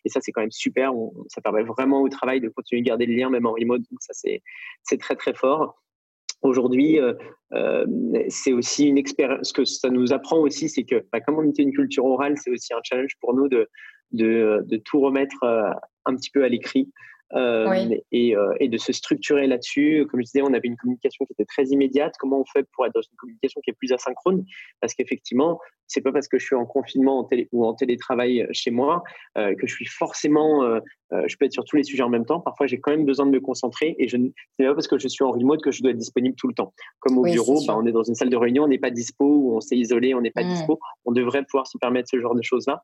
Et 0.06 0.10
ça, 0.10 0.20
c'est 0.22 0.32
quand 0.32 0.42
même 0.42 0.52
super. 0.52 0.92
ça 1.28 1.42
permet 1.42 1.64
vraiment 1.64 2.02
au 2.02 2.10
travail 2.10 2.40
de 2.40 2.50
continuer 2.50 2.82
de 2.82 2.88
garder 2.88 3.06
le 3.06 3.16
lien, 3.16 3.30
même 3.30 3.46
en 3.46 3.54
remote. 3.54 3.82
Donc 3.92 4.00
ça, 4.02 4.14
c'est 4.14 4.98
très, 4.98 5.16
très 5.16 5.34
fort. 5.34 5.82
Aujourd'hui, 6.42 7.00
euh, 7.00 7.14
euh, 7.54 7.86
c'est 8.30 8.54
aussi 8.54 8.88
une 8.88 9.00
expérience. 9.00 9.50
Ce 9.50 9.54
que 9.54 9.66
ça 9.66 9.90
nous 9.90 10.14
apprend 10.14 10.38
aussi, 10.38 10.70
c'est 10.70 10.84
que 10.84 11.04
bah, 11.12 11.20
comme 11.22 11.40
on 11.40 11.50
était 11.50 11.64
une 11.64 11.74
culture 11.74 12.06
orale, 12.06 12.36
c'est 12.38 12.52
aussi 12.52 12.74
un 12.74 12.82
challenge 12.84 13.16
pour 13.20 13.34
nous 13.34 13.50
de, 13.50 13.68
tout 14.86 15.00
remettre 15.00 15.44
euh, 15.44 15.72
un 16.06 16.16
petit 16.16 16.30
peu 16.30 16.44
à 16.44 16.50
l'écrit. 16.50 16.92
Euh, 17.34 17.90
et, 18.12 18.36
euh, 18.36 18.54
et, 18.60 18.70
de 18.70 18.78
se 18.78 18.94
structurer 18.94 19.48
là-dessus. 19.48 20.06
Comme 20.10 20.20
je 20.22 20.26
disais, 20.26 20.42
on 20.44 20.54
avait 20.54 20.68
une 20.68 20.78
communication 20.78 21.26
qui 21.26 21.34
était 21.34 21.46
très 21.46 21.66
immédiate. 21.66 22.14
Comment 22.20 22.40
on 22.42 22.46
fait 22.46 22.68
pour 22.72 22.86
être 22.86 22.94
dans 22.94 23.02
une 23.02 23.18
communication 23.18 23.62
qui 23.62 23.72
est 23.72 23.74
plus 23.74 23.92
asynchrone? 23.92 24.46
Parce 24.80 24.94
qu'effectivement, 24.94 25.60
c'est 25.88 26.02
pas 26.02 26.12
parce 26.12 26.28
que 26.28 26.38
je 26.38 26.46
suis 26.46 26.56
en 26.56 26.68
confinement 26.68 27.20
en 27.20 27.24
télé, 27.24 27.50
ou 27.52 27.66
en 27.66 27.74
télétravail 27.74 28.48
chez 28.52 28.70
moi 28.70 29.04
euh, 29.38 29.56
que 29.56 29.66
je 29.66 29.74
suis 29.74 29.88
forcément, 29.88 30.64
euh, 30.64 30.80
je 31.12 31.36
peux 31.38 31.46
être 31.46 31.54
sur 31.54 31.66
tous 31.66 31.78
les 31.78 31.84
sujets 31.84 32.04
en 32.04 32.10
même 32.10 32.26
temps. 32.26 32.40
Parfois, 32.40 32.68
j'ai 32.68 32.80
quand 32.80 32.92
même 32.92 33.06
besoin 33.06 33.26
de 33.26 33.32
me 33.32 33.40
concentrer 33.40 33.96
et 33.98 34.08
je 34.08 34.18
c'est 34.58 34.66
pas 34.66 34.76
parce 34.76 34.88
que 34.88 35.00
je 35.00 35.08
suis 35.08 35.24
en 35.24 35.32
remote 35.32 35.62
que 35.64 35.72
je 35.72 35.82
dois 35.82 35.92
être 35.92 35.98
disponible 35.98 36.36
tout 36.36 36.48
le 36.48 36.54
temps. 36.54 36.74
Comme 37.00 37.18
au 37.18 37.24
bureau, 37.24 37.60
bah, 37.66 37.76
on 37.76 37.86
est 37.88 37.92
dans 37.92 38.04
une 38.04 38.16
salle 38.16 38.30
de 38.30 38.38
réunion, 38.38 38.64
on 38.64 38.68
n'est 38.68 38.78
pas 38.78 38.92
dispo 38.92 39.26
ou 39.26 39.56
on 39.58 39.62
s'est 39.62 39.78
isolé, 39.78 40.14
on 40.14 40.22
n'est 40.22 40.32
pas 40.32 40.44
mmh. 40.44 40.50
dispo. 40.50 40.80
On 41.06 41.12
devrait 41.12 41.44
pouvoir 41.44 41.66
se 41.66 41.78
permettre 41.80 42.08
ce 42.10 42.20
genre 42.20 42.36
de 42.36 42.44
choses-là 42.44 42.84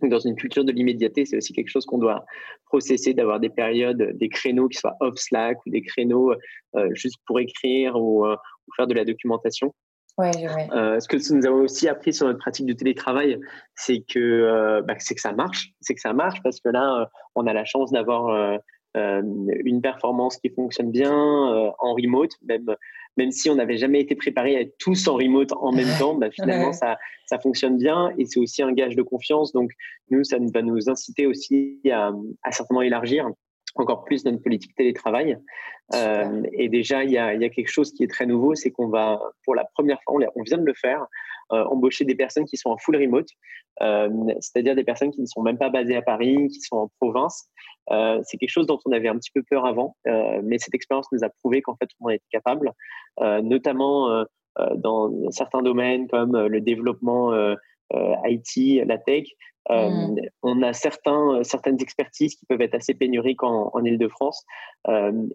dans 0.00 0.18
une 0.18 0.36
culture 0.36 0.64
de 0.64 0.72
l'immédiateté, 0.72 1.24
c'est 1.24 1.36
aussi 1.36 1.52
quelque 1.52 1.68
chose 1.68 1.84
qu'on 1.84 1.98
doit 1.98 2.24
processer, 2.66 3.14
d'avoir 3.14 3.40
des 3.40 3.50
périodes, 3.50 4.16
des 4.16 4.28
créneaux 4.28 4.68
qui 4.68 4.78
soient 4.78 4.96
off 5.00 5.14
Slack 5.16 5.58
ou 5.66 5.70
des 5.70 5.82
créneaux 5.82 6.32
euh, 6.74 6.88
juste 6.94 7.16
pour 7.26 7.38
écrire 7.38 7.96
ou, 7.96 8.26
euh, 8.26 8.36
faire 8.76 8.86
de 8.86 8.94
la 8.94 9.04
documentation. 9.04 9.74
Ouais, 10.18 10.30
euh, 10.74 11.00
ce 11.00 11.08
que 11.08 11.16
nous 11.34 11.46
avons 11.46 11.62
aussi 11.62 11.88
appris 11.88 12.12
sur 12.12 12.26
notre 12.26 12.38
pratique 12.38 12.66
du 12.66 12.76
télétravail, 12.76 13.38
c'est 13.74 14.00
que, 14.00 14.82
bah, 14.86 14.94
c'est 14.98 15.14
que 15.14 15.20
ça 15.20 15.32
marche. 15.32 15.70
C'est 15.80 15.94
que 15.94 16.00
ça 16.00 16.12
marche 16.12 16.42
parce 16.42 16.60
que 16.60 16.68
là, 16.68 17.08
on 17.34 17.46
a 17.46 17.52
la 17.54 17.64
chance 17.64 17.90
d'avoir 17.92 18.58
une 18.94 19.80
performance 19.80 20.36
qui 20.36 20.50
fonctionne 20.50 20.90
bien 20.90 21.12
en 21.12 21.94
remote, 21.94 22.32
même 22.42 22.76
même 23.16 23.30
si 23.30 23.50
on 23.50 23.56
n'avait 23.56 23.76
jamais 23.76 24.00
été 24.00 24.14
préparé 24.14 24.56
à 24.56 24.60
être 24.60 24.74
tous 24.78 25.06
en 25.08 25.14
remote 25.14 25.52
en 25.52 25.72
même 25.72 25.88
temps, 25.98 26.14
bah, 26.14 26.30
finalement, 26.30 26.72
ça, 26.72 26.98
ça 27.26 27.38
fonctionne 27.38 27.76
bien 27.76 28.12
et 28.18 28.24
c'est 28.24 28.40
aussi 28.40 28.62
un 28.62 28.72
gage 28.72 28.96
de 28.96 29.02
confiance. 29.02 29.52
Donc, 29.52 29.70
nous, 30.10 30.24
ça 30.24 30.38
va 30.38 30.62
nous 30.62 30.88
inciter 30.88 31.26
aussi 31.26 31.80
à, 31.90 32.12
à 32.42 32.52
certainement 32.52 32.82
élargir 32.82 33.28
encore 33.74 34.04
plus 34.04 34.24
notre 34.24 34.42
politique 34.42 34.74
télétravail. 34.74 35.38
Euh, 35.94 36.42
et 36.52 36.68
déjà, 36.68 37.04
il 37.04 37.10
y, 37.10 37.18
a, 37.18 37.34
il 37.34 37.42
y, 37.42 37.44
a, 37.44 37.48
quelque 37.48 37.70
chose 37.70 37.92
qui 37.92 38.02
est 38.02 38.10
très 38.10 38.26
nouveau, 38.26 38.54
c'est 38.54 38.70
qu'on 38.70 38.88
va, 38.88 39.20
pour 39.44 39.54
la 39.54 39.64
première 39.74 39.98
fois, 40.02 40.18
on 40.34 40.42
vient 40.42 40.58
de 40.58 40.64
le 40.64 40.74
faire, 40.74 41.02
euh, 41.02 41.06
embaucher 41.52 42.04
des 42.04 42.14
personnes 42.14 42.44
qui 42.44 42.56
sont 42.56 42.70
en 42.70 42.78
full 42.78 42.96
remote, 42.96 43.28
euh, 43.80 44.08
c'est-à-dire 44.40 44.74
des 44.74 44.84
personnes 44.84 45.10
qui 45.10 45.20
ne 45.20 45.26
sont 45.26 45.42
même 45.42 45.58
pas 45.58 45.70
basées 45.70 45.96
à 45.96 46.02
Paris, 46.02 46.48
qui 46.48 46.60
sont 46.60 46.76
en 46.76 46.90
province. 47.00 47.48
Euh, 47.90 48.20
c'est 48.24 48.36
quelque 48.36 48.50
chose 48.50 48.66
dont 48.66 48.78
on 48.84 48.92
avait 48.92 49.08
un 49.08 49.16
petit 49.16 49.30
peu 49.34 49.42
peur 49.48 49.66
avant, 49.66 49.96
euh, 50.06 50.40
mais 50.44 50.58
cette 50.58 50.74
expérience 50.74 51.06
nous 51.12 51.24
a 51.24 51.28
prouvé 51.28 51.62
qu'en 51.62 51.76
fait 51.76 51.88
on 52.00 52.06
en 52.06 52.10
était 52.10 52.24
capable, 52.30 52.72
euh, 53.20 53.40
notamment 53.42 54.24
dans 54.76 55.30
certains 55.30 55.62
domaines 55.62 56.08
comme 56.08 56.36
le 56.36 56.60
développement 56.60 57.32
IT, 57.92 58.84
la 58.86 58.98
tech. 58.98 59.24
Mm. 59.70 60.16
On 60.42 60.62
a 60.62 60.72
certains, 60.72 61.42
certaines 61.44 61.80
expertises 61.80 62.34
qui 62.34 62.46
peuvent 62.46 62.60
être 62.60 62.74
assez 62.74 62.94
pénuriques 62.94 63.42
en, 63.42 63.70
en 63.72 63.84
Ile-de-France. 63.84 64.44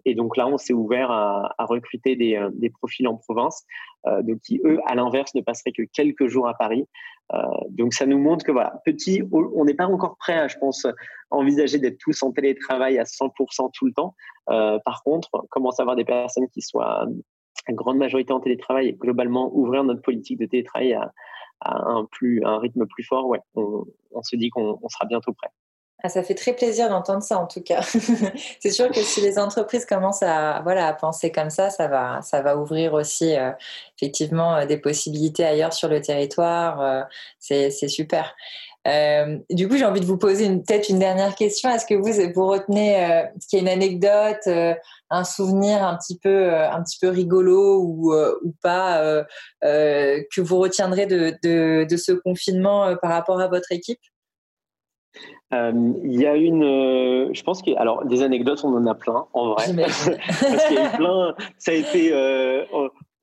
et 0.04 0.14
donc 0.14 0.36
là, 0.36 0.46
on 0.46 0.58
s'est 0.58 0.74
ouvert 0.74 1.10
à, 1.10 1.54
à 1.58 1.64
recruter 1.64 2.14
des, 2.14 2.38
des, 2.52 2.70
profils 2.70 3.08
en 3.08 3.16
province, 3.16 3.64
donc 4.04 4.40
qui, 4.40 4.60
eux, 4.64 4.78
à 4.86 4.94
l'inverse, 4.94 5.34
ne 5.34 5.40
passeraient 5.40 5.72
que 5.72 5.82
quelques 5.92 6.26
jours 6.26 6.46
à 6.46 6.54
Paris. 6.54 6.86
Euh, 7.34 7.42
donc 7.70 7.92
ça 7.92 8.06
nous 8.06 8.18
montre 8.18 8.44
que 8.44 8.52
voilà, 8.52 8.80
petit, 8.84 9.22
on 9.32 9.64
n'est 9.64 9.74
pas 9.74 9.86
encore 9.86 10.16
prêt 10.16 10.38
à, 10.38 10.48
je 10.48 10.56
pense, 10.58 10.86
envisager 11.30 11.78
d'être 11.78 11.98
tous 11.98 12.22
en 12.22 12.32
télétravail 12.32 12.98
à 12.98 13.04
100% 13.04 13.70
tout 13.72 13.86
le 13.86 13.92
temps. 13.92 14.14
Euh, 14.50 14.78
par 14.84 15.02
contre, 15.02 15.30
commence 15.50 15.78
à 15.78 15.82
avoir 15.82 15.96
des 15.96 16.04
personnes 16.04 16.48
qui 16.48 16.62
soient 16.62 17.06
en 17.68 17.72
grande 17.74 17.98
majorité 17.98 18.32
en 18.32 18.40
télétravail 18.40 18.88
et 18.88 18.92
globalement 18.94 19.50
ouvrir 19.54 19.84
notre 19.84 20.00
politique 20.00 20.38
de 20.38 20.46
télétravail 20.46 20.94
à, 20.94 21.12
un, 21.64 22.06
plus, 22.10 22.42
un 22.44 22.58
rythme 22.58 22.86
plus 22.86 23.04
fort, 23.04 23.26
ouais, 23.26 23.40
on, 23.54 23.84
se 24.22 24.36
dit 24.36 24.50
qu'on 24.50 24.78
sera 24.88 25.06
bientôt 25.06 25.32
prêt. 25.32 25.50
Ah, 26.04 26.08
ça 26.08 26.22
fait 26.22 26.36
très 26.36 26.52
plaisir 26.52 26.88
d'entendre 26.88 27.24
ça 27.24 27.38
en 27.38 27.48
tout 27.48 27.60
cas. 27.60 27.82
c'est 28.60 28.70
sûr 28.70 28.88
que 28.88 29.00
si 29.00 29.20
les 29.20 29.36
entreprises 29.36 29.84
commencent 29.84 30.22
à, 30.22 30.60
voilà, 30.62 30.86
à 30.86 30.92
penser 30.92 31.32
comme 31.32 31.50
ça, 31.50 31.70
ça 31.70 31.88
va, 31.88 32.22
ça 32.22 32.40
va 32.40 32.56
ouvrir 32.56 32.94
aussi 32.94 33.36
euh, 33.36 33.50
effectivement 33.96 34.54
euh, 34.54 34.64
des 34.64 34.76
possibilités 34.76 35.44
ailleurs 35.44 35.72
sur 35.72 35.88
le 35.88 36.00
territoire. 36.00 36.80
Euh, 36.80 37.02
c'est, 37.40 37.70
super. 37.88 38.36
du 39.50 39.68
coup, 39.68 39.76
j'ai 39.76 39.84
envie 39.84 40.00
de 40.00 40.06
vous 40.06 40.18
poser 40.18 40.48
peut-être 40.48 40.88
une 40.88 41.00
dernière 41.00 41.34
question. 41.34 41.68
Est-ce 41.68 41.84
que 41.84 41.94
vous, 41.94 42.32
vous 42.32 42.46
retenez, 42.46 43.24
qu'il 43.48 43.58
y 43.58 43.60
a 43.60 43.62
une 43.62 43.68
anecdote, 43.68 44.48
un 45.10 45.24
souvenir 45.24 45.82
un 45.82 45.96
petit 45.96 46.18
peu, 46.18 46.54
un 46.54 46.82
petit 46.82 46.98
peu 47.00 47.08
rigolo 47.08 47.80
ou, 47.82 48.14
ou 48.14 48.54
pas 48.62 49.24
que 49.62 50.40
vous 50.40 50.58
retiendrez 50.58 51.06
de, 51.06 51.34
de, 51.42 51.86
de 51.88 51.96
ce 51.96 52.12
confinement 52.12 52.94
par 53.00 53.12
rapport 53.12 53.40
à 53.40 53.48
votre 53.48 53.72
équipe? 53.72 54.00
Euh, 55.54 55.72
il 56.04 56.20
y 56.20 56.26
a 56.26 56.36
une, 56.36 56.62
euh, 56.62 57.30
je 57.32 57.42
pense 57.42 57.62
que, 57.62 57.74
alors 57.78 58.04
des 58.04 58.22
anecdotes, 58.22 58.60
on 58.64 58.76
en 58.76 58.86
a 58.86 58.94
plein 58.94 59.24
en 59.32 59.54
vrai, 59.54 59.64
parce 59.76 60.66
qu'il 60.66 60.76
y 60.76 60.78
a 60.78 60.92
eu 60.92 60.96
plein. 60.96 61.34
Ça 61.56 61.70
a 61.70 61.74
été, 61.74 62.12
euh, 62.12 62.64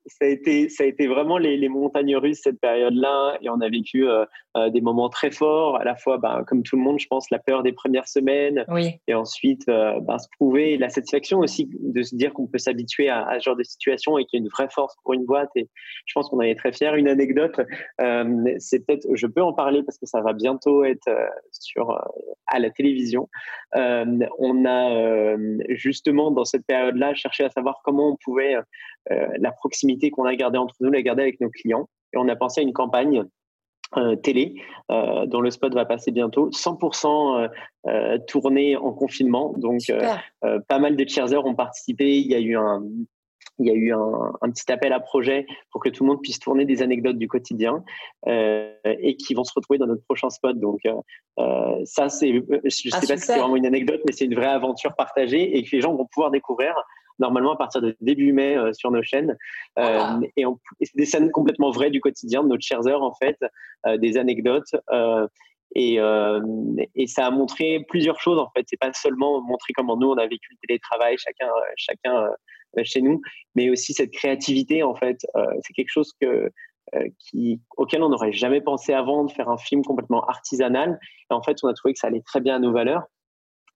ça 0.06 0.24
a 0.24 0.28
été, 0.28 0.68
ça 0.68 0.84
a 0.84 0.86
été 0.86 1.06
vraiment 1.06 1.38
les, 1.38 1.56
les 1.56 1.68
montagnes 1.68 2.16
russes 2.16 2.40
cette 2.42 2.60
période-là, 2.60 3.38
et 3.42 3.50
on 3.50 3.60
a 3.60 3.68
vécu 3.68 4.08
euh, 4.08 4.24
euh, 4.56 4.70
des 4.70 4.80
moments 4.80 5.08
très 5.08 5.30
forts. 5.30 5.76
À 5.76 5.84
la 5.84 5.96
fois, 5.96 6.18
ben, 6.18 6.44
comme 6.46 6.62
tout 6.62 6.76
le 6.76 6.82
monde, 6.82 7.00
je 7.00 7.06
pense, 7.08 7.30
la 7.30 7.38
peur 7.38 7.62
des 7.62 7.72
premières 7.72 8.08
semaines, 8.08 8.64
et 9.08 9.14
ensuite 9.14 9.68
euh, 9.68 9.98
ben, 10.00 10.18
se 10.18 10.28
prouver 10.38 10.78
la 10.78 10.88
satisfaction 10.88 11.40
aussi 11.40 11.68
de 11.80 12.02
se 12.02 12.14
dire 12.14 12.32
qu'on 12.32 12.46
peut 12.46 12.58
s'habituer 12.58 13.08
à, 13.08 13.26
à, 13.26 13.40
ce 13.40 13.44
genre 13.44 13.56
de 13.56 13.64
situation 13.64 14.18
et 14.18 14.24
qu'il 14.24 14.38
y 14.38 14.42
a 14.42 14.44
une 14.44 14.50
vraie 14.50 14.68
force 14.70 14.94
pour 15.02 15.14
une 15.14 15.24
boîte. 15.24 15.50
Et 15.56 15.68
je 16.06 16.12
pense 16.14 16.28
qu'on 16.28 16.38
en 16.38 16.42
est 16.42 16.54
très 16.54 16.72
fiers. 16.72 16.92
Une 16.96 17.08
anecdote, 17.08 17.60
c'est 18.58 18.86
peut-être, 18.86 19.06
je 19.12 19.26
peux 19.26 19.42
en 19.42 19.52
parler 19.52 19.82
parce 19.82 19.98
que 19.98 20.06
ça 20.06 20.20
va 20.20 20.32
bientôt 20.32 20.84
être 20.84 21.10
sur 21.50 21.98
à 22.46 22.58
la 22.58 22.70
télévision. 22.70 23.28
on 23.74 24.64
a 24.66 25.36
justement 25.70 26.30
dans 26.30 26.44
cette 26.44 26.66
période-là 26.66 27.14
cherché 27.14 27.44
à 27.44 27.50
savoir 27.50 27.80
comment 27.84 28.12
on 28.12 28.16
pouvait 28.16 28.56
la 29.10 29.52
proximité 29.52 30.10
qu'on 30.10 30.24
a 30.24 30.34
gardée 30.34 30.58
entre 30.58 30.74
nous, 30.80 30.90
la 30.90 31.02
garder 31.02 31.22
avec 31.22 31.40
nos 31.40 31.50
clients. 31.50 31.88
Et 32.12 32.18
on 32.18 32.28
a 32.28 32.36
pensé 32.36 32.60
à 32.60 32.64
une 32.64 32.72
campagne 32.72 33.24
euh, 33.96 34.16
télé 34.16 34.56
euh, 34.90 35.26
dont 35.26 35.40
le 35.40 35.52
spot 35.52 35.72
va 35.72 35.84
passer 35.84 36.10
bientôt, 36.10 36.50
100% 36.50 37.48
euh, 37.86 38.18
tourné 38.26 38.76
en 38.76 38.92
confinement. 38.92 39.54
Donc, 39.56 39.80
pas 40.68 40.78
mal 40.80 40.96
de 40.96 41.08
cheersers 41.08 41.46
ont 41.46 41.54
participé. 41.54 42.18
Il 42.18 42.26
y 42.26 42.34
a 42.34 42.40
eu 42.40 42.56
un, 42.56 42.82
il 43.60 43.68
y 43.68 43.70
a 43.70 43.74
eu 43.74 43.92
un, 43.92 44.50
petit 44.50 44.72
appel 44.72 44.92
à 44.92 44.98
projet 44.98 45.46
pour 45.70 45.80
que 45.80 45.88
tout 45.88 46.02
le 46.02 46.08
monde 46.10 46.20
puisse 46.20 46.40
tourner 46.40 46.64
des 46.64 46.82
anecdotes 46.82 47.16
du 47.16 47.28
quotidien 47.28 47.84
et 48.26 49.16
qui 49.16 49.34
vont 49.34 49.44
se 49.44 49.52
retrouver 49.54 49.78
dans 49.78 49.86
notre 49.86 50.02
prochain 50.02 50.30
spot. 50.30 50.58
Donc 50.58 50.80
ça, 51.84 52.08
c'est, 52.08 52.32
je 52.32 52.38
ne 52.40 52.68
sais 52.68 52.90
pas 52.90 53.16
si 53.16 53.18
c'est 53.18 53.38
vraiment 53.38 53.56
une 53.56 53.66
anecdote, 53.66 54.00
mais 54.04 54.12
c'est 54.12 54.24
une 54.24 54.34
vraie 54.34 54.46
aventure 54.46 54.96
partagée 54.96 55.56
et 55.56 55.62
que 55.62 55.70
les 55.70 55.80
gens 55.80 55.94
vont 55.94 56.06
pouvoir 56.06 56.32
découvrir 56.32 56.74
normalement 57.18 57.52
à 57.52 57.56
partir 57.56 57.80
de 57.80 57.96
début 58.00 58.32
mai 58.32 58.56
euh, 58.56 58.72
sur 58.72 58.90
nos 58.90 59.02
chaînes. 59.02 59.36
Euh. 59.78 60.20
Et, 60.36 60.44
c'est 60.82 60.96
des 60.96 61.06
scènes 61.06 61.30
complètement 61.30 61.70
vraies 61.70 61.90
du 61.90 62.00
quotidien 62.00 62.42
de 62.42 62.48
notre 62.48 62.62
chers 62.62 62.86
heures, 62.86 63.02
en 63.02 63.14
fait, 63.14 63.38
euh, 63.86 63.96
des 63.96 64.16
anecdotes. 64.16 64.74
Et, 65.74 65.98
et 66.94 67.06
ça 67.06 67.26
a 67.26 67.30
montré 67.30 67.84
plusieurs 67.88 68.18
choses 68.18 68.38
en 68.38 68.48
fait. 68.56 68.64
C'est 68.66 68.78
pas 68.78 68.92
seulement 68.94 69.42
montrer 69.42 69.74
comment 69.74 69.96
nous 69.98 70.08
on 70.08 70.16
a 70.16 70.26
vécu 70.26 70.48
le 70.52 70.66
télétravail, 70.66 71.16
chacun, 71.18 71.50
chacun 71.76 72.30
chez 72.84 73.02
nous, 73.02 73.20
mais 73.54 73.68
aussi 73.68 73.92
cette 73.92 74.10
créativité 74.10 74.82
en 74.82 74.94
fait. 74.94 75.18
c'est 75.62 75.74
quelque 75.74 75.90
chose 75.90 76.12
que 76.18 76.50
qui, 77.18 77.60
auquel 77.76 78.02
on 78.04 78.08
n'aurait 78.08 78.32
jamais 78.32 78.62
pensé 78.62 78.94
avant 78.94 79.24
de 79.24 79.32
faire 79.32 79.50
un 79.50 79.58
film 79.58 79.84
complètement 79.84 80.24
artisanal. 80.24 80.98
Et 81.30 81.34
en 81.34 81.42
fait, 81.42 81.58
on 81.62 81.68
a 81.68 81.74
trouvé 81.74 81.92
que 81.92 81.98
ça 81.98 82.06
allait 82.06 82.22
très 82.22 82.40
bien 82.40 82.56
à 82.56 82.58
nos 82.58 82.72
valeurs. 82.72 83.02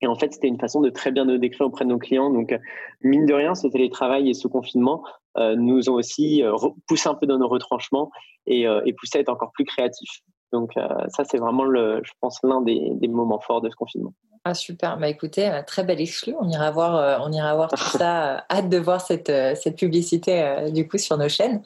Et 0.02 0.06
en 0.06 0.14
fait, 0.14 0.32
c'était 0.32 0.48
une 0.48 0.58
façon 0.58 0.80
de 0.80 0.90
très 0.90 1.12
bien 1.12 1.24
nous 1.24 1.38
décrire 1.38 1.66
auprès 1.66 1.84
de 1.84 1.90
nos 1.90 1.98
clients. 1.98 2.30
Donc, 2.30 2.58
mine 3.02 3.26
de 3.26 3.34
rien, 3.34 3.54
ce 3.54 3.68
télétravail 3.68 4.30
et 4.30 4.34
ce 4.34 4.48
confinement 4.48 5.04
euh, 5.36 5.56
nous 5.56 5.90
ont 5.90 5.94
aussi 5.94 6.42
euh, 6.42 6.56
poussé 6.88 7.08
un 7.08 7.14
peu 7.14 7.26
dans 7.26 7.38
nos 7.38 7.48
retranchements 7.48 8.10
et, 8.46 8.66
euh, 8.66 8.80
poussé 8.98 9.18
à 9.18 9.20
être 9.20 9.28
encore 9.28 9.52
plus 9.52 9.64
créatifs. 9.64 10.20
Donc, 10.52 10.72
ça, 11.08 11.22
c'est 11.22 11.38
vraiment, 11.38 11.62
le, 11.62 12.00
je 12.02 12.10
pense, 12.20 12.40
l'un 12.42 12.60
des 12.60 13.08
moments 13.08 13.38
forts 13.38 13.60
de 13.60 13.70
ce 13.70 13.76
confinement. 13.76 14.12
Ah 14.46 14.54
super, 14.54 14.96
bah 14.96 15.08
écoutez, 15.08 15.50
très 15.66 15.84
belle 15.84 16.00
exclu. 16.00 16.34
On 16.40 16.48
ira 16.48 16.70
voir, 16.70 17.20
on 17.26 17.30
ira 17.30 17.54
voir 17.54 17.68
tout 17.68 17.76
ça. 17.98 18.46
Hâte 18.50 18.70
de 18.70 18.78
voir 18.78 19.00
cette, 19.02 19.30
cette 19.54 19.76
publicité 19.76 20.70
du 20.72 20.88
coup 20.88 20.96
sur 20.96 21.18
nos 21.18 21.28
chaînes. 21.28 21.60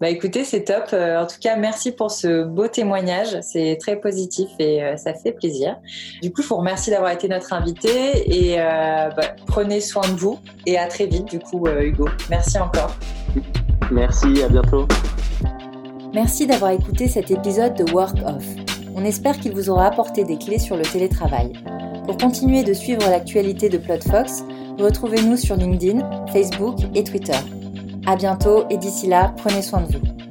Bah 0.00 0.08
écoutez, 0.08 0.44
c'est 0.44 0.64
top. 0.64 0.94
en 0.94 1.26
tout 1.26 1.38
cas, 1.40 1.56
merci 1.56 1.92
pour 1.92 2.10
ce 2.10 2.44
beau 2.44 2.68
témoignage. 2.68 3.38
C'est 3.42 3.76
très 3.78 3.96
positif 3.96 4.48
et 4.58 4.96
ça 4.96 5.12
fait 5.12 5.32
plaisir. 5.32 5.76
Du 6.22 6.32
coup, 6.32 6.40
je 6.40 6.48
vous 6.48 6.56
remercie 6.56 6.90
d'avoir 6.90 7.10
été 7.10 7.28
notre 7.28 7.52
invité 7.52 8.52
et 8.52 8.56
bah, 8.56 9.34
prenez 9.46 9.82
soin 9.82 10.08
de 10.08 10.16
vous 10.16 10.40
et 10.64 10.78
à 10.78 10.86
très 10.86 11.04
vite 11.04 11.26
du 11.26 11.38
coup, 11.38 11.68
Hugo. 11.68 12.08
Merci 12.30 12.58
encore. 12.58 12.96
Merci, 13.90 14.42
à 14.42 14.48
bientôt. 14.48 14.88
Merci 16.12 16.46
d'avoir 16.46 16.70
écouté 16.70 17.08
cet 17.08 17.30
épisode 17.30 17.74
de 17.74 17.92
Work 17.92 18.16
Off. 18.26 18.44
On 18.94 19.04
espère 19.04 19.38
qu'il 19.38 19.52
vous 19.52 19.68
aura 19.68 19.86
apporté 19.86 20.24
des 20.24 20.38
clés 20.38 20.58
sur 20.58 20.76
le 20.76 20.82
télétravail. 20.82 21.52
Pour 22.06 22.16
continuer 22.18 22.62
de 22.62 22.72
suivre 22.72 23.02
l'actualité 23.10 23.68
de 23.68 23.78
PlotFox, 23.78 24.44
retrouvez-nous 24.78 25.36
sur 25.36 25.56
LinkedIn, 25.56 26.26
Facebook 26.32 26.76
et 26.94 27.02
Twitter. 27.02 27.36
À 28.06 28.14
bientôt 28.14 28.64
et 28.70 28.76
d'ici 28.76 29.08
là, 29.08 29.34
prenez 29.36 29.60
soin 29.60 29.80
de 29.80 29.98
vous. 29.98 30.25